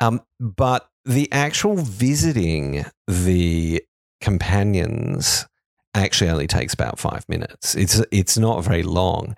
[0.00, 3.82] Um, but the actual visiting the
[4.20, 5.46] companions
[5.98, 7.74] actually only takes about five minutes.
[7.74, 9.36] It's it's not very long,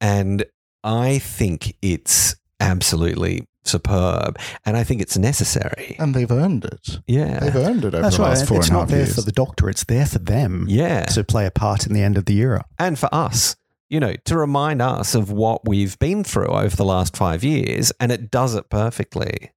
[0.00, 0.44] and
[0.84, 5.94] I think it's absolutely superb, and I think it's necessary.
[5.98, 6.98] And they've earned it.
[7.06, 8.28] Yeah, They've earned it over That's the right.
[8.30, 11.04] last four It's and a not there for the Doctor, it's there for them yeah.
[11.06, 12.64] to play a part in the end of the era.
[12.78, 13.54] and for us,
[13.88, 17.92] you know, to remind us of what we've been through over the last five years,
[18.00, 19.52] and it does it perfectly.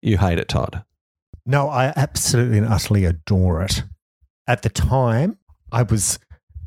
[0.00, 0.84] You hate it, Todd.
[1.44, 3.82] No, I absolutely and utterly adore it.
[4.46, 5.38] At the time,
[5.72, 6.18] I was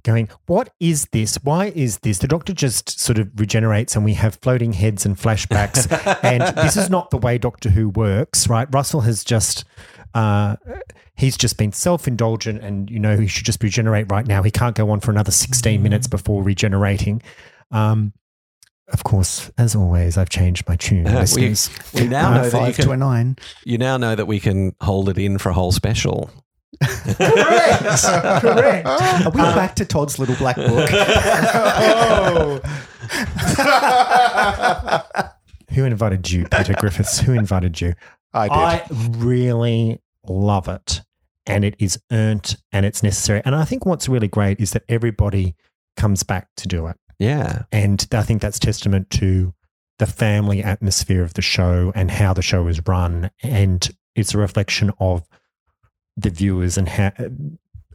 [0.03, 1.35] going, What is this?
[1.43, 2.19] Why is this?
[2.19, 5.87] The doctor just sort of regenerates and we have floating heads and flashbacks.
[6.23, 8.67] and this is not the way Doctor Who works, right?
[8.71, 9.65] Russell has just.
[10.15, 10.55] Uh,
[11.15, 14.75] he's just been self-indulgent and you know he should just regenerate right now he can't
[14.75, 17.21] go on for another 16 minutes before regenerating
[17.69, 18.11] um,
[18.87, 21.53] of course as always i've changed my tune Uh, we,
[21.93, 22.99] we now Uh, know that you five to a can.
[22.99, 23.35] nine.
[23.65, 26.31] You now know that we can hold it in for a whole special.
[26.83, 28.03] Correct
[28.41, 30.89] correct Are we uh, back to Todd's little black book?
[31.73, 32.61] oh.
[35.73, 37.19] Who invited you, Peter Griffiths?
[37.19, 37.93] Who invited you?
[38.33, 38.57] I did.
[38.57, 38.85] I
[39.17, 41.01] really love it.
[41.45, 43.41] And it is earned and it's necessary.
[43.45, 45.55] And I think what's really great is that everybody
[45.97, 46.97] comes back to do it.
[47.17, 47.63] Yeah.
[47.71, 49.53] And I think that's testament to
[49.97, 53.31] the family atmosphere of the show and how the show is run.
[53.43, 55.27] And it's a reflection of
[56.21, 57.11] the viewers and how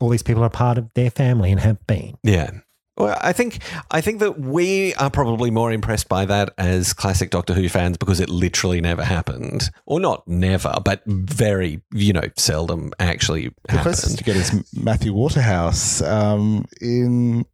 [0.01, 2.17] all these people are part of their family and have been.
[2.23, 2.51] Yeah.
[2.97, 3.59] Well, I think
[3.91, 7.97] I think that we are probably more impressed by that as classic Doctor Who fans
[7.97, 13.79] because it literally never happened, or not never, but very you know seldom actually the
[13.79, 14.19] closest happened.
[14.19, 17.45] to get is Matthew Waterhouse um, in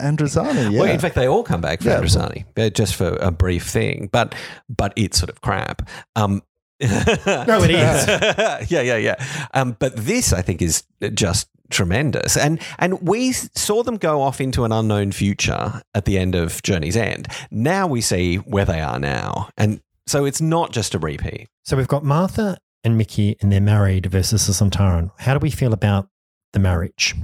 [0.00, 0.72] Androzani.
[0.72, 0.80] Yeah.
[0.80, 2.00] Well, in fact, they all come back for Yeah.
[2.00, 4.34] Androzani, uh, just for a brief thing, but
[4.74, 5.86] but it's sort of crap.
[6.16, 6.42] Um,
[6.80, 8.70] no, it is.
[8.70, 9.46] yeah, yeah, yeah.
[9.54, 14.40] Um, but this, I think, is just tremendous, and and we saw them go off
[14.40, 17.28] into an unknown future at the end of Journey's End.
[17.50, 21.48] Now we see where they are now, and so it's not just a repeat.
[21.64, 25.10] So we've got Martha and Mickey and they're married versus the Sontaran.
[25.18, 26.08] How do we feel about
[26.52, 27.14] the marriage?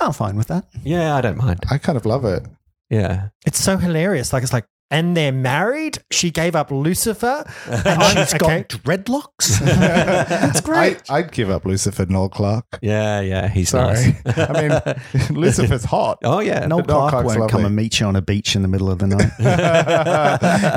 [0.00, 0.66] I'm fine with that.
[0.82, 1.60] Yeah, I don't mind.
[1.70, 2.44] I kind of love it.
[2.90, 4.32] Yeah, It's so hilarious.
[4.32, 5.98] Like it's like, and they're married.
[6.12, 7.44] She gave up Lucifer.
[7.84, 8.60] And she's She's okay.
[8.60, 9.58] got dreadlocks.
[9.60, 11.10] That's great.
[11.10, 12.78] I, would give up Lucifer Noel Clarke.
[12.80, 13.48] yeah, yeah.
[13.48, 14.16] He's Sorry.
[14.24, 14.38] nice.
[14.38, 16.18] I mean, Lucifer's hot.
[16.24, 16.66] oh yeah.
[16.66, 18.68] Noel But Noel Clarke Clarke's won't come and meet you on a beach in the
[18.68, 19.32] middle of the night.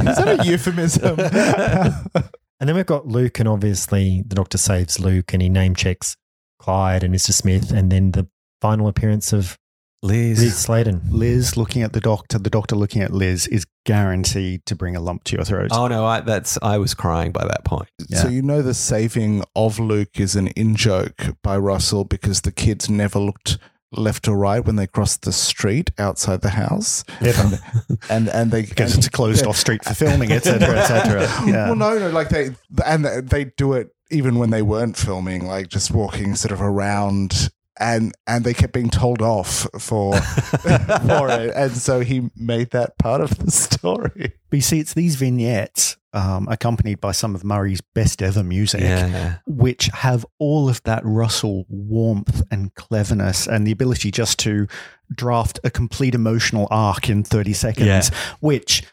[0.08, 1.20] Is that a euphemism?
[2.60, 6.18] And then we've got Luke, and obviously the Doctor saves Luke, and he name checks
[6.60, 7.32] Clyde and Mr.
[7.32, 8.28] Smith, and then the
[8.62, 9.58] final appearance of
[10.04, 10.40] Liz.
[10.42, 11.02] Lis Sladen.
[11.10, 15.00] Liz looking at the doctor, the doctor looking at Liz is guaranteed to bring a
[15.02, 15.70] lump to your throat.
[15.72, 17.90] Oh no, I, that's I was crying by that point.
[18.12, 22.52] So you know the saving of Luke is an in joke by Russell because the
[22.52, 23.58] kids never looked
[23.94, 27.58] left or right when they crossed the street outside the house, Never.
[28.10, 31.22] and and they because and- it's a closed off street for filming, etc., etc.
[31.48, 31.68] Yeah.
[31.68, 32.50] Well, no, no, like they
[32.86, 37.50] and they do it even when they weren't filming, like just walking sort of around.
[37.80, 42.98] And and they kept being told off for for it, and so he made that
[42.98, 44.34] part of the story.
[44.50, 48.82] But you see, it's these vignettes um, accompanied by some of Murray's best ever music.
[48.82, 49.38] Yeah.
[49.46, 54.68] which have all of that Russell warmth and cleverness and the ability just to
[55.14, 58.10] draft a complete emotional arc in 30 seconds, Yeah.
[58.40, 58.84] which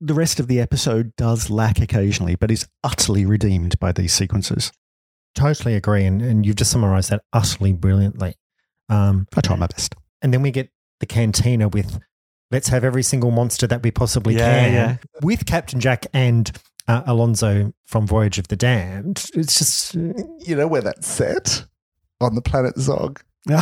[0.00, 4.72] the rest of the episode does lack occasionally, but is utterly redeemed by these sequences.
[5.34, 6.04] Totally agree.
[6.04, 8.34] And, and you've just summarized that utterly brilliantly.
[8.88, 9.94] Um, I try my best.
[10.22, 10.70] and then we get
[11.00, 11.98] the cantina with
[12.50, 14.96] let's have every single monster that we possibly Yeah, can yeah.
[15.22, 16.50] with Captain Jack and
[16.86, 19.24] uh, Alonso from Voyage of the Damned.
[19.34, 21.64] It's just You know where that's set
[22.20, 23.20] on the planet Zog.
[23.48, 23.54] See,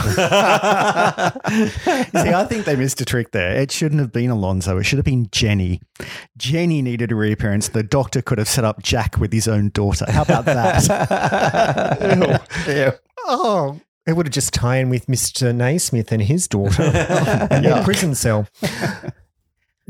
[2.31, 3.57] I think they missed a trick there.
[3.57, 4.79] It shouldn't have been Alonso.
[4.79, 5.81] It should have been Jenny.
[6.37, 7.69] Jenny needed a reappearance.
[7.69, 10.07] The doctor could have set up Jack with his own daughter.
[10.09, 11.99] How about that?
[12.67, 12.73] Ew.
[12.75, 12.93] Ew.
[13.27, 15.55] Oh, it would have just tied in with Mr.
[15.55, 16.83] Naismith and his daughter
[17.51, 18.47] in their prison cell.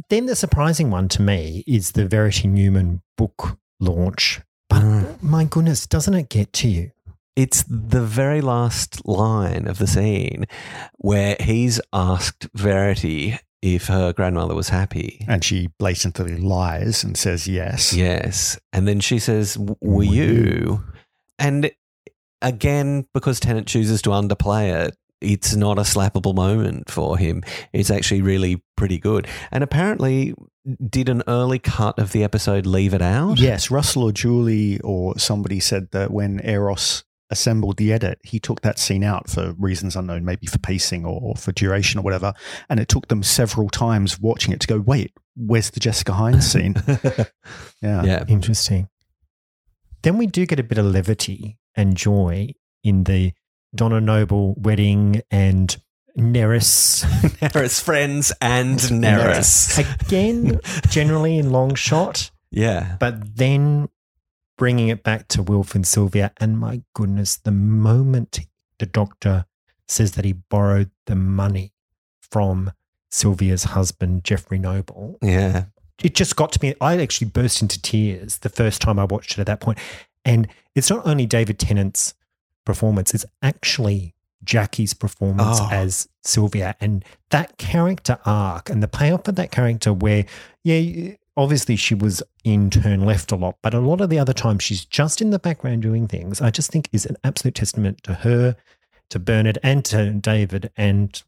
[0.08, 4.40] then the surprising one to me is the Verity Newman book launch.
[4.68, 5.22] But Mm.
[5.22, 6.92] my goodness, doesn't it get to you?
[7.34, 10.44] It's the very last line of the scene
[10.98, 15.24] where he's asked Verity if her grandmother was happy.
[15.28, 17.94] And she blatantly lies and says yes.
[17.94, 18.58] Yes.
[18.72, 20.84] And then she says, "W- Were you?
[21.38, 21.70] And
[22.42, 27.42] again, because Tennant chooses to underplay it, it's not a slappable moment for him.
[27.72, 29.28] It's actually really pretty good.
[29.52, 30.34] And apparently,
[30.90, 33.38] did an early cut of the episode leave it out?
[33.38, 38.60] Yes, Russell or Julie or somebody said that when Euros assembled the edit, he took
[38.60, 42.32] that scene out for reasons unknown, maybe for pacing or for duration or whatever.
[42.68, 46.42] And it took them several times watching it to go, wait, where's the Jessica Hynes
[46.44, 46.74] scene?
[47.82, 48.04] Yeah.
[48.04, 48.24] yeah.
[48.28, 48.88] Interesting.
[50.02, 52.50] Then we do get a bit of levity and joy
[52.84, 53.32] in the
[53.74, 55.76] Donna Noble wedding and
[56.18, 57.04] Nerys.
[57.40, 59.78] Nerys friends and Nerys.
[60.06, 62.96] Again, generally in long shot, Yeah.
[63.00, 63.88] but then
[64.62, 66.30] bringing it back to Wilf and Sylvia.
[66.36, 68.38] And my goodness, the moment
[68.78, 69.44] the doctor
[69.88, 71.72] says that he borrowed the money
[72.20, 72.70] from
[73.10, 75.64] Sylvia's husband, Jeffrey Noble, Yeah.
[76.00, 76.74] it just got to me.
[76.80, 79.78] I actually burst into tears the first time I watched it at that point.
[80.24, 80.46] And
[80.76, 82.14] it's not only David Tennant's
[82.64, 85.68] performance, it's actually Jackie's performance Oh.
[85.72, 86.76] as Sylvia.
[86.80, 90.24] And that character arc and the payoff of that character, where,
[90.62, 94.32] yeah, obviously she was in turn left a lot, but a lot of the other
[94.32, 98.02] times she's just in the background doing things, I just think is an absolute testament
[98.04, 98.56] to her,
[99.10, 101.22] to Bernard, and to David, and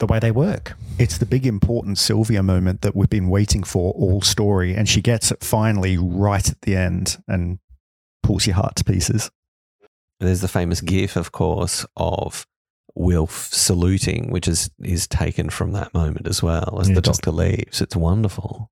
[0.00, 0.74] the way they work.
[0.98, 4.74] It's the big important Sylvia moment that we've been waiting for all story.
[4.74, 7.58] And she gets it finally right at the end and
[8.22, 9.30] pulls your heart to pieces.
[10.18, 12.46] There's the famous gif, of course, of
[12.94, 17.22] Wilf saluting, which is is taken from that moment as well as Yeah, the just-
[17.22, 17.80] doctor leaves.
[17.80, 18.70] It's wonderful.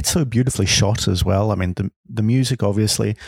[0.00, 1.52] It's so beautifully shot as well.
[1.52, 3.18] I mean, the, the music, obviously,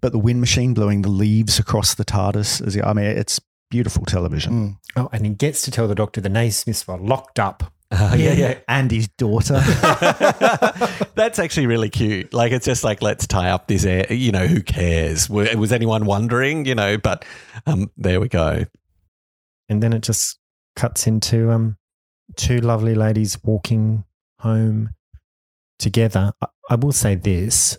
[0.00, 2.64] but the wind machine blowing the leaves across the TARDIS.
[2.64, 4.52] As I mean, it's beautiful television.
[4.52, 4.76] Mm.
[4.94, 7.64] Oh, and he gets to tell the doctor the Naismiths were locked up.
[7.94, 8.58] Uh, yeah, yeah.
[8.68, 9.56] And his daughter.
[11.14, 12.32] That's actually really cute.
[12.32, 14.10] Like it's just like let's tie up this air.
[14.10, 15.28] You know, who cares?
[15.28, 16.64] Was was anyone wondering?
[16.64, 17.26] You know, but
[17.66, 18.64] um, there we go.
[19.68, 20.38] And then it just
[20.74, 21.76] cuts into um,
[22.34, 24.04] two lovely ladies walking
[24.38, 24.94] home
[25.82, 26.32] together.
[26.40, 27.78] I, I will say this.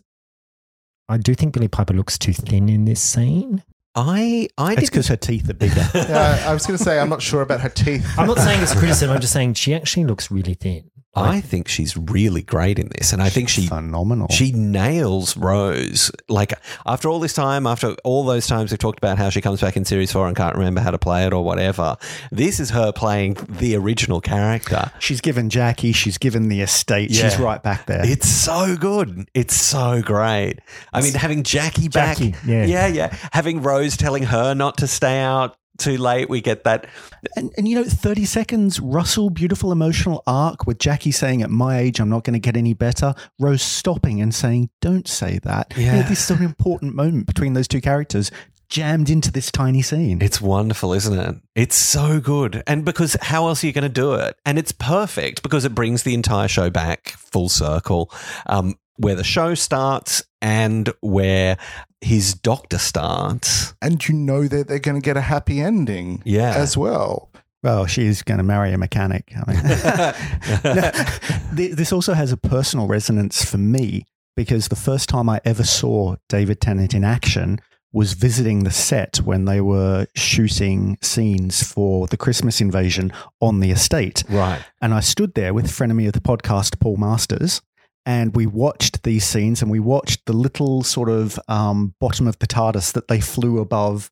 [1.10, 3.64] I do think Billie Piper looks too thin in this scene.
[3.96, 5.88] I I it's because her teeth are bigger.
[5.94, 8.08] Yeah, I was going to say I'm not sure about her teeth.
[8.18, 9.12] I'm not saying it's criticism.
[9.12, 10.90] I'm just saying she actually looks really thin.
[11.16, 14.28] I think she's really great in this, and I think she phenomenal.
[14.30, 16.12] She nails Rose.
[16.28, 16.54] Like
[16.86, 19.78] after all this time, after all those times we've talked about how she comes back
[19.78, 21.98] in series four and can't remember how to play it or whatever,
[22.32, 24.92] this is her playing the original character.
[25.00, 25.92] she's given Jackie.
[25.92, 27.12] She's given the estate.
[27.12, 28.06] She's right back there.
[28.06, 29.30] It's so good.
[29.34, 30.60] It's so great.
[30.92, 32.18] I mean, having Jackie back.
[32.18, 32.66] Jackie, yeah.
[32.66, 33.16] yeah, yeah.
[33.32, 36.30] Having Rose telling her not to stay out too late.
[36.30, 36.88] We get that.
[37.36, 41.80] And, and you know, 30 seconds, Russell, beautiful emotional arc with Jackie saying, At my
[41.80, 43.14] age, I'm not going to get any better.
[43.40, 45.74] Rose stopping and saying, Don't say that.
[45.76, 46.08] You know, Yeah.
[46.10, 48.32] this is an important moment between those two characters
[48.70, 50.20] jammed into this tiny scene.
[50.22, 51.36] It's wonderful, isn't it?
[51.54, 52.64] It's so good.
[52.66, 54.36] And because how else are you going to do it?
[54.46, 58.12] And it's perfect because it brings the entire show back full circle,
[58.48, 61.58] um, where the show starts and where
[62.02, 63.74] his doctor starts.
[63.82, 66.54] And you know that they're going to get a happy ending Yeah.
[66.56, 67.30] as well.
[67.64, 69.34] well, she's going to marry a mechanic.
[69.36, 69.64] I mean,
[70.76, 75.64] No, this also has a personal resonance for me because the first time I ever
[75.64, 77.60] saw David Tennant in action
[77.94, 83.70] was visiting the set when they were shooting scenes for the Christmas invasion on the
[83.72, 84.24] estate.
[84.30, 84.62] right.
[84.82, 87.62] And I stood there with frenemy of the podcast, Paul Masters,
[88.06, 92.38] and we watched these scenes and we watched the little sort of um, bottom of
[92.40, 94.12] the TARDIS that they flew above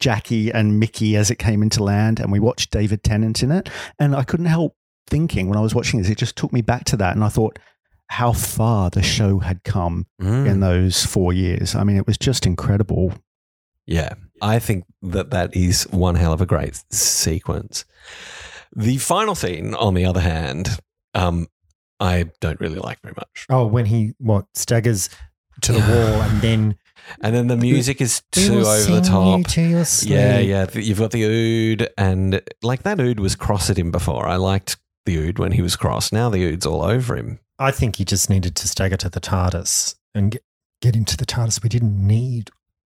[0.00, 2.20] Jackie and Mickey as it came into land.
[2.20, 3.68] And we watched David Tennant in it.
[3.98, 4.76] And I couldn't help
[5.06, 7.14] thinking when I was watching this, it just took me back to that.
[7.14, 7.58] And I thought,
[8.10, 10.46] how far the show had come Mm.
[10.48, 11.74] in those four years.
[11.74, 13.12] I mean, it was just incredible.
[13.86, 17.84] Yeah, I think that that is one hell of a great sequence.
[18.74, 20.78] The final scene, on the other hand,
[21.14, 21.48] um,
[22.00, 23.46] I don't really like very much.
[23.50, 25.08] Oh, when he what staggers
[25.62, 26.78] to the wall and then
[27.20, 29.46] and then the music is too over the sing you top.
[29.46, 30.08] to.
[30.08, 30.66] Yeah, yeah.
[30.72, 34.26] You've got the ood, and like that ood was cross at him before.
[34.26, 34.76] I liked
[35.06, 36.12] the ood when he was cross.
[36.12, 37.40] Now the ood's all over him.
[37.58, 40.42] I think he just needed to stagger to the TARDIS and get,
[40.80, 41.62] get into the TARDIS.
[41.62, 42.50] We didn't need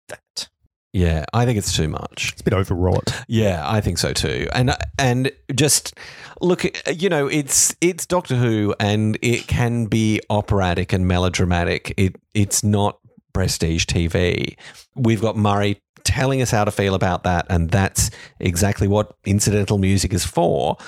[0.08, 0.48] that.
[0.96, 2.32] Yeah, I think it's too much.
[2.32, 3.12] It's a bit overwrought.
[3.28, 4.48] Yeah, I think so too.
[4.54, 5.94] And and just
[6.40, 11.92] look, you know, it's it's Doctor Who, and it can be operatic and melodramatic.
[11.98, 12.98] It it's not
[13.34, 14.56] prestige TV.
[14.94, 19.76] We've got Murray telling us how to feel about that, and that's exactly what incidental
[19.76, 20.78] music is for.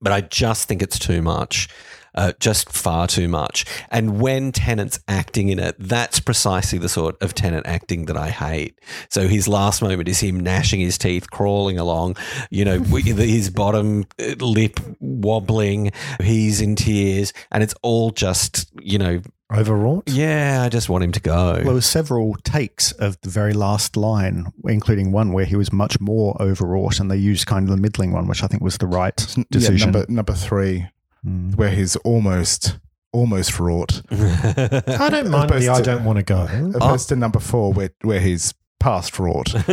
[0.00, 1.68] But I just think it's too much.
[2.14, 3.64] Uh, just far too much.
[3.90, 8.28] And when Tennant's acting in it, that's precisely the sort of Tennant acting that I
[8.30, 8.78] hate.
[9.08, 12.16] So his last moment is him gnashing his teeth, crawling along,
[12.50, 15.92] you know, his bottom uh, lip wobbling.
[16.22, 19.22] He's in tears, and it's all just, you know,
[19.54, 20.08] Overwrought?
[20.08, 21.34] yeah, I just want him to go.
[21.34, 25.70] Well, there were several takes of the very last line, including one where he was
[25.72, 28.78] much more overwrought, and they used kind of the middling one, which I think was
[28.78, 29.14] the right
[29.50, 29.76] decision.
[29.76, 30.86] Yeah, number number three,
[31.26, 31.54] Mm.
[31.56, 32.78] where he's almost
[33.12, 36.72] almost wrought, I don't mind the opposed I don't want to go.
[36.74, 39.54] opposed to number four, where where he's past wrought.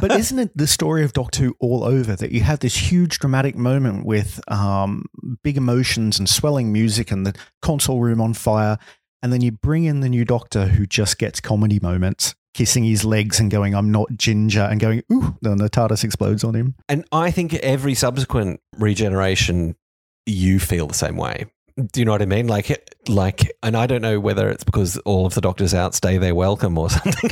[0.00, 3.18] But isn't it the story of Doctor Who all over that you have this huge
[3.20, 5.04] dramatic moment with um,
[5.44, 8.76] big emotions and swelling music and the console room on fire,
[9.22, 13.04] and then you bring in the new Doctor who just gets comedy moments, kissing his
[13.04, 16.74] legs and going, "I'm not ginger," and going, "Ooh!" Then the TARDIS explodes on him.
[16.88, 19.76] And I think every subsequent regeneration,
[20.28, 21.46] you feel the same way.
[21.86, 22.48] Do you know what I mean?
[22.48, 26.34] Like, like, and I don't know whether it's because all of the doctors outstay their
[26.34, 27.30] welcome or something,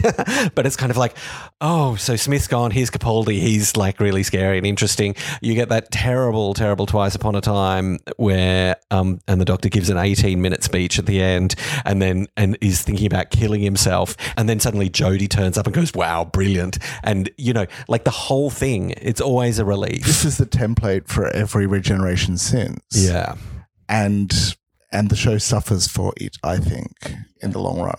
[0.54, 1.16] but it's kind of like,
[1.60, 2.70] oh, so Smith's gone.
[2.70, 3.40] Here's Capaldi.
[3.40, 5.16] He's like really scary and interesting.
[5.40, 9.90] You get that terrible, terrible Twice Upon a Time where, um, and the doctor gives
[9.90, 14.16] an 18 minute speech at the end, and then and is thinking about killing himself,
[14.36, 18.10] and then suddenly Jodie turns up and goes, wow, brilliant, and you know, like the
[18.10, 20.04] whole thing, it's always a relief.
[20.06, 22.80] this is the template for every regeneration since.
[22.94, 23.34] Yeah.
[23.88, 24.32] And
[24.92, 26.36] and the show suffers for it.
[26.42, 26.92] I think
[27.40, 27.98] in the long run.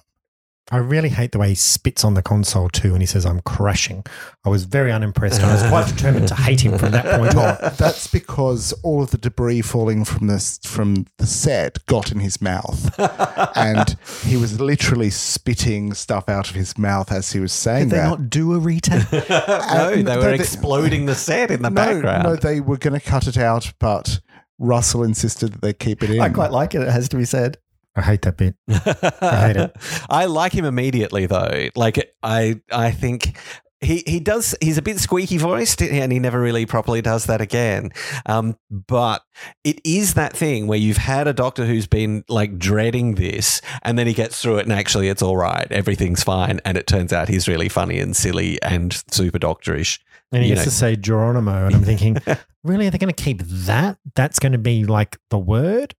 [0.70, 3.40] I really hate the way he spits on the console too and he says, I'm
[3.40, 4.04] crashing.
[4.44, 5.42] I was very unimpressed.
[5.42, 7.58] I was quite determined to hate him from that point on.
[7.78, 12.42] That's because all of the debris falling from this from the set got in his
[12.42, 12.94] mouth,
[13.56, 17.92] and he was literally spitting stuff out of his mouth as he was saying Did
[17.92, 18.10] they that.
[18.10, 19.10] not do a retake?
[19.30, 22.24] no, they were they- exploding the set in the no, background.
[22.24, 24.20] no, they were going to cut it out, but
[24.60, 26.22] Russell insisted that they keep it in.
[26.22, 26.82] I quite like it.
[26.82, 27.58] It has to be said.
[27.96, 28.56] I hate that bit.
[28.70, 29.76] I hate it.
[30.10, 31.70] I like him immediately though.
[31.76, 33.38] Like I I think
[33.80, 37.42] he he does he's a bit squeaky voiced and he never really properly does that
[37.42, 37.92] again.
[38.26, 39.24] Um, but
[39.64, 43.98] it is that thing where you've had a doctor who's been like dreading this and
[43.98, 45.68] then he gets through it and actually it's all right.
[45.72, 50.00] Everything's fine and it turns out he's really funny and silly and super doctorish.
[50.32, 50.72] And he You gets know.
[50.72, 51.66] to say Geronimo.
[51.68, 52.18] And I'm thinking,
[52.64, 52.88] really?
[52.88, 53.98] Are they going to keep that?
[54.16, 55.96] That's going to be like the word?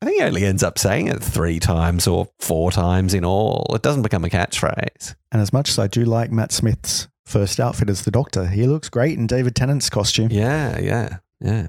[0.00, 3.70] I think he only ends up saying it three times or four times in all.
[3.74, 5.14] It doesn't become a catchphrase.
[5.30, 8.66] And as much as I do like Matt Smith's first outfit as the Doctor, he
[8.66, 10.28] looks great in David Tennant's costume.
[10.32, 11.68] Yeah, yeah, yeah.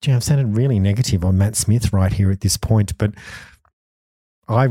[0.00, 3.12] Gee, I've sounded really negative on Matt Smith right here at this point, but
[4.48, 4.68] I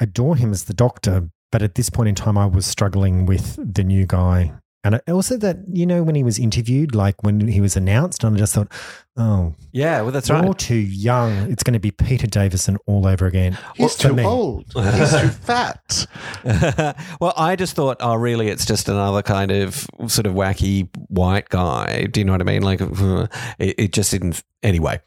[0.00, 1.30] adore him as the doctor.
[1.52, 4.52] But at this point in time, I was struggling with the new guy.
[4.86, 8.22] And I- also that, you know, when he was interviewed, like when he was announced,
[8.24, 8.70] and I just thought,
[9.16, 10.58] oh, Yeah, well, that's you're right.
[10.58, 11.50] too young.
[11.50, 13.58] It's going to be Peter Davison all over again.
[13.74, 14.24] He's For too me.
[14.24, 14.64] old.
[14.74, 16.06] He's too fat.
[17.20, 18.48] well, I just thought, oh, really?
[18.48, 19.74] It's just another kind of
[20.06, 22.04] sort of wacky white guy.
[22.06, 22.62] Do you know what I mean?
[22.62, 22.80] Like,
[23.58, 24.42] it, it just didn't.
[24.62, 25.00] Anyway,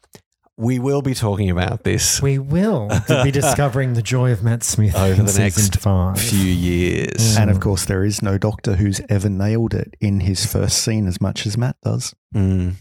[0.60, 2.90] we will be talking about this We will
[3.24, 6.20] be discovering the joy of Matt Smith over in the season next five.
[6.20, 7.38] few years.
[7.38, 11.08] And of course, there is no Doctor who's ever nailed it in his first scene
[11.08, 12.14] as much as Matt does.
[12.36, 12.74] Mm.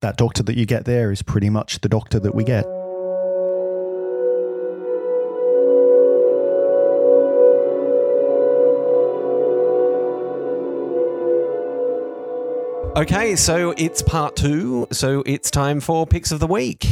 [0.00, 2.64] That Doctor that you get there is pretty much the Doctor that we get.
[12.94, 14.86] Okay, so it's part two.
[14.92, 16.86] So it's time for picks of the week.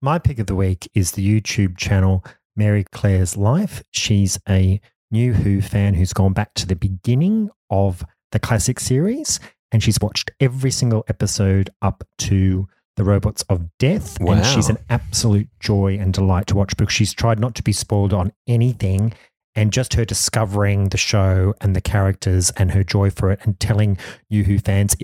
[0.00, 3.82] My pick of the week is the YouTube channel Mary Claire's Life.
[3.90, 9.40] She's a new Who fan who's gone back to the beginning of the classic series
[9.72, 14.20] and she's watched every single episode up to the Robots of Death.
[14.20, 14.34] Wow.
[14.34, 17.72] And she's an absolute joy and delight to watch because she's tried not to be
[17.72, 19.12] spoiled on anything.
[19.58, 23.58] And just her discovering the show and the characters and her joy for it and
[23.58, 23.98] telling
[24.28, 24.94] you Who fans,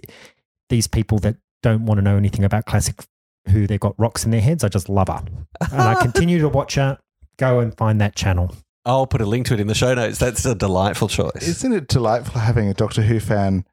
[0.68, 3.04] these people that don't want to know anything about classic
[3.48, 4.62] who they've got rocks in their heads.
[4.62, 5.24] I just love her.
[5.72, 6.98] And I continue to watch her.
[7.36, 8.54] Go and find that channel.
[8.84, 10.18] I'll put a link to it in the show notes.
[10.18, 11.48] That's a delightful choice.
[11.48, 13.64] Isn't it delightful having a Doctor Who fan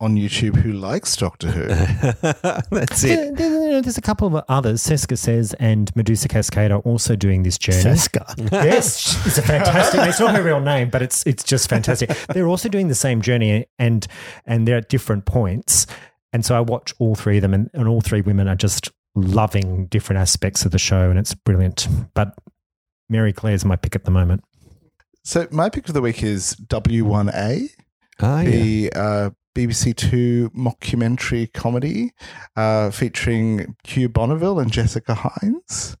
[0.00, 1.66] on YouTube who likes Doctor Who?
[2.70, 3.36] That's it.
[3.36, 4.82] There- there- there's a couple of others.
[4.82, 7.82] Seska says and Medusa Cascade are also doing this journey.
[7.82, 8.50] Seska.
[8.52, 10.00] yes, it's a fantastic.
[10.00, 12.10] It's not her real name, but it's it's just fantastic.
[12.32, 14.06] They're also doing the same journey, and
[14.46, 15.86] and they're at different points.
[16.32, 18.90] And so I watch all three of them, and, and all three women are just
[19.14, 21.86] loving different aspects of the show, and it's brilliant.
[22.14, 22.34] But
[23.08, 24.42] Mary Claire's my pick at the moment.
[25.24, 27.68] so my pick of the week is W1A.
[28.20, 28.88] Ah, yeah.
[28.94, 32.12] uh, BBC Two mockumentary comedy
[32.56, 35.96] uh, featuring Hugh Bonneville and Jessica Hynes.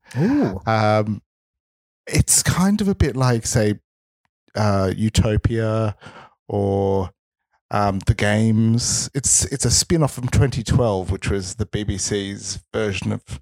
[0.66, 1.22] Um,
[2.06, 3.80] it's kind of a bit like, say,
[4.54, 5.96] uh, Utopia
[6.48, 7.10] or
[7.70, 9.10] um, The Games.
[9.14, 13.40] It's it's a spin off from 2012, which was the BBC's version of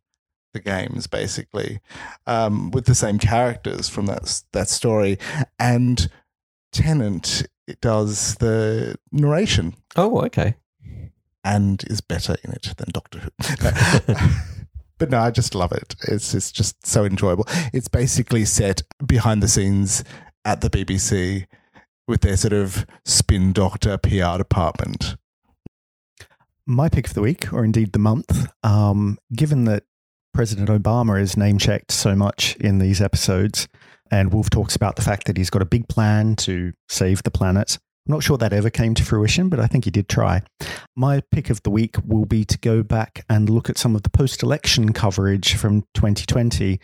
[0.53, 1.81] The Games, basically,
[2.29, 5.19] um, with the same characters from that that story.
[5.59, 6.09] And
[6.73, 7.51] Tennant it
[7.81, 10.55] does the narration Oh, okay.
[11.45, 14.15] and is better in it than Doctor Who.
[14.99, 15.95] but no, I just love it.
[16.09, 17.47] It's it's just so enjoyable.
[17.73, 20.05] It's basically set behind the scenes
[20.45, 21.47] at the BBC
[22.07, 25.17] with their sort of spin doctor PR department.
[26.67, 29.85] My pick of the week, or indeed the month, um, given that
[30.33, 33.69] President Obama is name checked so much in these episodes,
[34.15, 37.33] and Wilf talks about the fact that he's got a big plan to save the
[37.33, 37.79] planet.
[38.07, 40.43] I'm not sure that ever came to fruition, but I think he did try.
[40.95, 44.03] My pick of the week will be to go back and look at some of
[44.03, 46.79] the post election coverage from 2020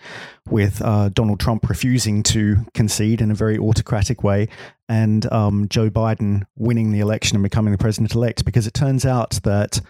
[0.49, 4.49] with uh, Donald Trump refusing to concede in a very autocratic way
[4.89, 9.07] and um, Joe Biden winning the election and becoming the president elect because it turns
[9.07, 9.81] out that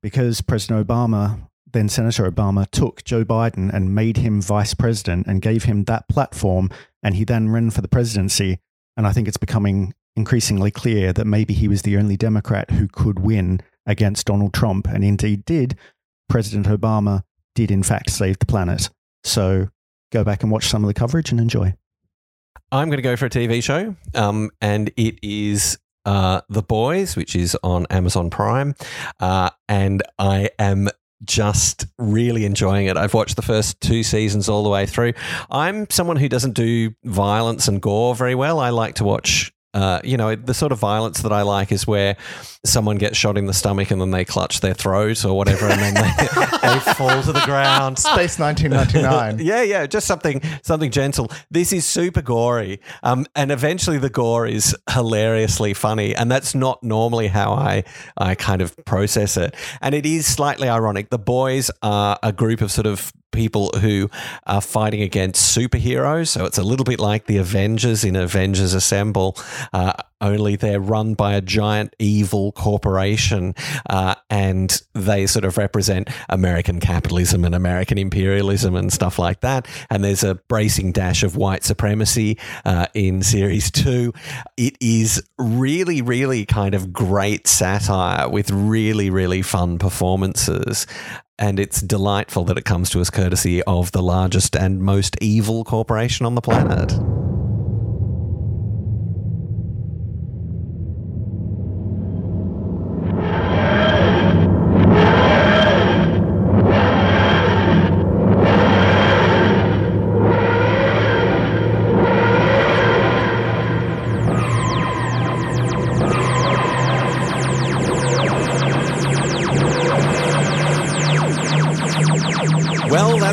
[0.00, 1.40] because President Obama,
[1.72, 6.08] then Senator Obama, took Joe Biden and made him vice president and gave him that
[6.08, 6.70] platform,
[7.02, 8.58] and he then ran for the presidency.
[8.96, 12.88] And I think it's becoming increasingly clear that maybe he was the only Democrat who
[12.88, 15.76] could win against Donald Trump, and indeed did.
[16.28, 17.22] President Obama
[17.54, 18.90] did, in fact, save the planet.
[19.24, 19.68] So
[20.12, 21.74] go back and watch some of the coverage and enjoy.
[22.70, 27.16] I'm going to go for a TV show, um, and it is uh, The Boys,
[27.16, 28.74] which is on Amazon Prime,
[29.20, 30.88] uh, and I am
[31.24, 32.96] just really enjoying it.
[32.96, 35.14] I've watched the first two seasons all the way through.
[35.50, 38.60] I'm someone who doesn't do violence and gore very well.
[38.60, 39.52] I like to watch.
[39.74, 42.16] Uh, you know, the sort of violence that I like is where
[42.64, 45.80] someone gets shot in the stomach and then they clutch their throat or whatever, and
[45.80, 46.26] then they,
[46.62, 47.98] they fall to the ground.
[47.98, 49.38] Space 1999.
[49.48, 51.30] Yeah, yeah, just something something gentle.
[51.50, 56.82] This is super gory, um, and eventually the gore is hilariously funny, and that's not
[56.82, 57.84] normally how I
[58.16, 59.54] I kind of process it.
[59.80, 61.10] And it is slightly ironic.
[61.10, 64.10] The boys are a group of sort of people who
[64.46, 69.36] are fighting against superheroes, so it's a little bit like the Avengers in Avengers Assemble,
[69.72, 73.54] uh, only they're run by a giant evil corporation,
[73.88, 79.68] uh, and they sort of represent American capitalism and American imperialism and stuff like that.
[79.90, 84.12] And there's a bracing dash of white supremacy uh, in series two.
[84.56, 90.86] It is really, really kind of great satire with really, really fun performances.
[91.38, 95.62] And it's delightful that it comes to us courtesy of the largest and most evil
[95.64, 96.92] corporation on the planet.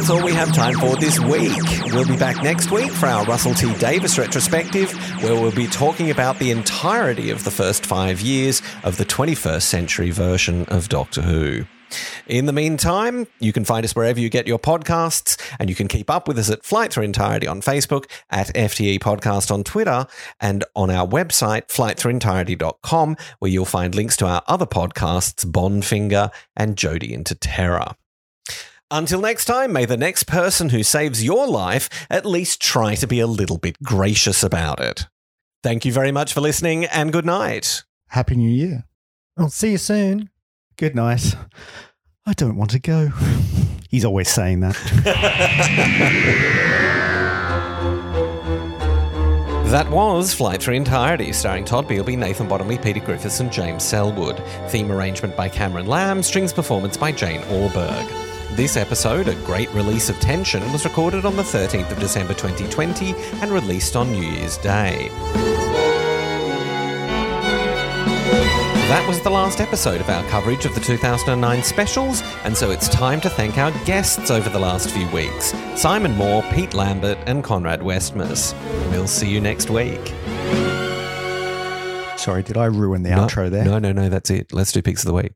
[0.05, 1.57] That's all we have time for this week.
[1.91, 4.91] We'll be back next week for our Russell T Davies retrospective,
[5.23, 9.63] where we'll be talking about the entirety of the first five years of the 21st
[9.63, 11.65] century version of Doctor Who.
[12.27, 15.87] In the meantime, you can find us wherever you get your podcasts, and you can
[15.87, 20.05] keep up with us at Flight Through Entirety on Facebook, at FTE Podcast on Twitter,
[20.39, 26.75] and on our website, flightthroughentirety.com, where you'll find links to our other podcasts, Bondfinger and
[26.75, 27.95] Jodie into Terror.
[28.95, 33.05] Until next time, may the next person who saves your life at least try to
[33.05, 35.07] be a little bit gracious about it.
[35.61, 37.83] Thank you very much for listening, and good night.
[38.07, 38.85] Happy New Year.
[39.37, 40.29] I'll see you soon.
[40.77, 41.35] Good night.
[42.25, 43.07] I don't want to go.
[43.89, 44.79] He's always saying that.
[49.65, 54.41] That was Flight Through Entirety, starring Todd Beilby, Nathan Bottomley, Peter Griffiths, and James Selwood.
[54.69, 58.34] Theme arrangement by Cameron Lamb, strings performance by Jane Orberg.
[58.55, 63.13] This episode, A Great Release of Tension, was recorded on the 13th of December 2020
[63.41, 65.09] and released on New Year's Day.
[68.87, 72.87] That was the last episode of our coverage of the 2009 specials, and so it's
[72.87, 77.43] time to thank our guests over the last few weeks Simon Moore, Pete Lambert, and
[77.43, 78.53] Conrad Westmaas.
[78.89, 80.13] We'll see you next week.
[82.17, 83.65] Sorry, did I ruin the no, outro there?
[83.65, 84.53] No, no, no, that's it.
[84.53, 85.33] Let's do picks of the week.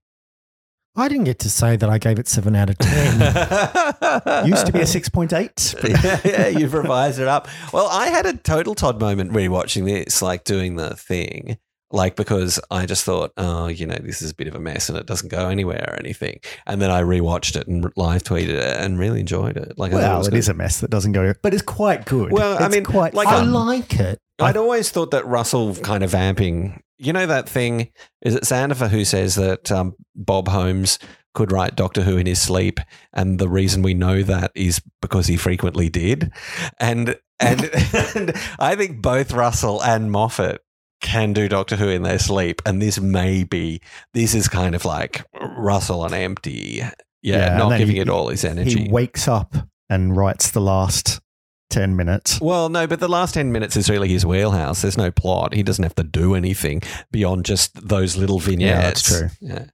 [0.99, 3.19] I didn't get to say that I gave it seven out of ten.
[4.47, 5.83] Used to be a 6.8.
[6.03, 7.47] yeah, yeah, you've revised it up.
[7.73, 11.57] Well, I had a total Todd moment rewatching this, like doing the thing.
[11.91, 14.89] Like because I just thought, oh, you know, this is a bit of a mess
[14.89, 16.39] and it doesn't go anywhere or anything.
[16.67, 19.73] And then I rewatched it and live tweeted it and really enjoyed it.
[19.79, 20.37] Like, Well, it good.
[20.37, 22.31] is a mess that doesn't go, but it's quite good.
[22.31, 23.53] Well, I mean, quite like, I fun.
[23.53, 24.19] like it.
[24.41, 26.81] I'd always thought that Russell kind of vamping.
[26.97, 27.91] You know that thing?
[28.21, 30.99] Is it Sandifer who says that um, Bob Holmes
[31.33, 32.79] could write Doctor Who in his sleep,
[33.13, 36.31] and the reason we know that is because he frequently did.
[36.79, 37.69] And and,
[38.15, 40.61] and I think both Russell and Moffat
[41.01, 43.81] can do Doctor Who in their sleep, and this may be
[44.13, 45.23] this is kind of like
[45.57, 46.81] Russell on empty.
[46.81, 48.83] Yeah, Yeah, not giving he- it all his energy.
[48.83, 49.55] He wakes up
[49.89, 51.21] and writes the last
[51.69, 52.39] 10 minutes.
[52.41, 54.81] Well, no, but the last 10 minutes is really his wheelhouse.
[54.81, 55.53] There's no plot.
[55.53, 58.69] He doesn't have to do anything beyond just those little vignettes.
[58.79, 59.29] Yeah, that's true.
[59.41, 59.65] Yeah.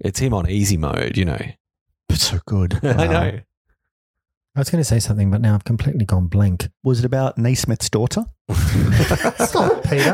[0.00, 1.40] It's him on easy mode, you know.
[2.08, 2.78] It's so good.
[2.84, 3.40] I know.
[4.56, 6.68] I was going to say something, but now I've completely gone blank.
[6.82, 8.24] Was it about Naismith's daughter?
[9.46, 10.12] Stop Peter.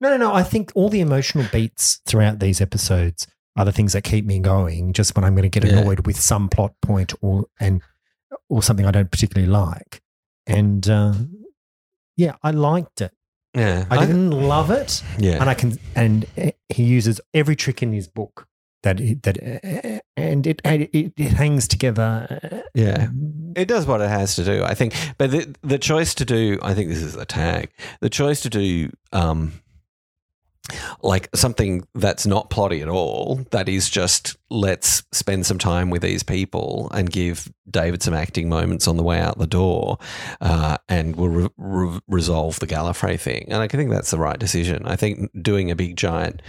[0.00, 0.34] No, no, no.
[0.34, 3.26] I think all the emotional beats throughout these episodes
[3.56, 4.92] are the things that keep me going.
[4.92, 5.78] Just when I'm going to get Yeah.
[5.78, 7.80] annoyed with some plot point or and
[8.50, 10.02] or something I don't particularly like,
[10.46, 11.14] and uh,
[12.16, 13.12] yeah, I liked it.
[13.54, 13.86] Yeah.
[13.90, 15.40] I didn't love it, yeah.
[15.40, 15.78] and I can.
[15.96, 16.26] And
[16.68, 18.46] he uses every trick in his book
[18.82, 19.38] that that
[20.16, 22.64] and it it, it hangs together.
[22.74, 23.08] Yeah.
[23.56, 24.94] It does what it has to do, I think.
[25.18, 27.70] But the, the choice to do, I think this is the tag,
[28.00, 29.60] the choice to do um,
[31.02, 36.02] like something that's not plotty at all, that is just let's spend some time with
[36.02, 39.98] these people and give David some acting moments on the way out the door
[40.40, 43.46] uh, and we'll re- re- resolve the Gallifrey thing.
[43.48, 44.86] And I think that's the right decision.
[44.86, 46.42] I think doing a big, giant,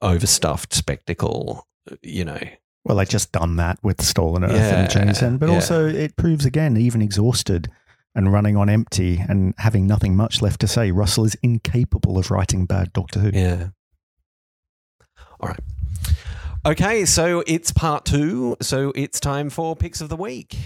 [0.00, 1.66] overstuffed spectacle,
[2.02, 2.40] you know,
[2.84, 5.54] Well, they just done that with Stolen Earth Yeah, and Journey's End, but yeah.
[5.56, 7.70] also it proves again, even exhausted
[8.14, 12.30] and running on empty and having nothing much left to say, Russell is incapable of
[12.30, 13.30] writing bad Doctor Who.
[13.32, 13.68] Yeah.
[15.40, 15.60] All right.
[16.64, 18.56] Okay, so it's part two.
[18.60, 20.56] So it's time for picks of the week.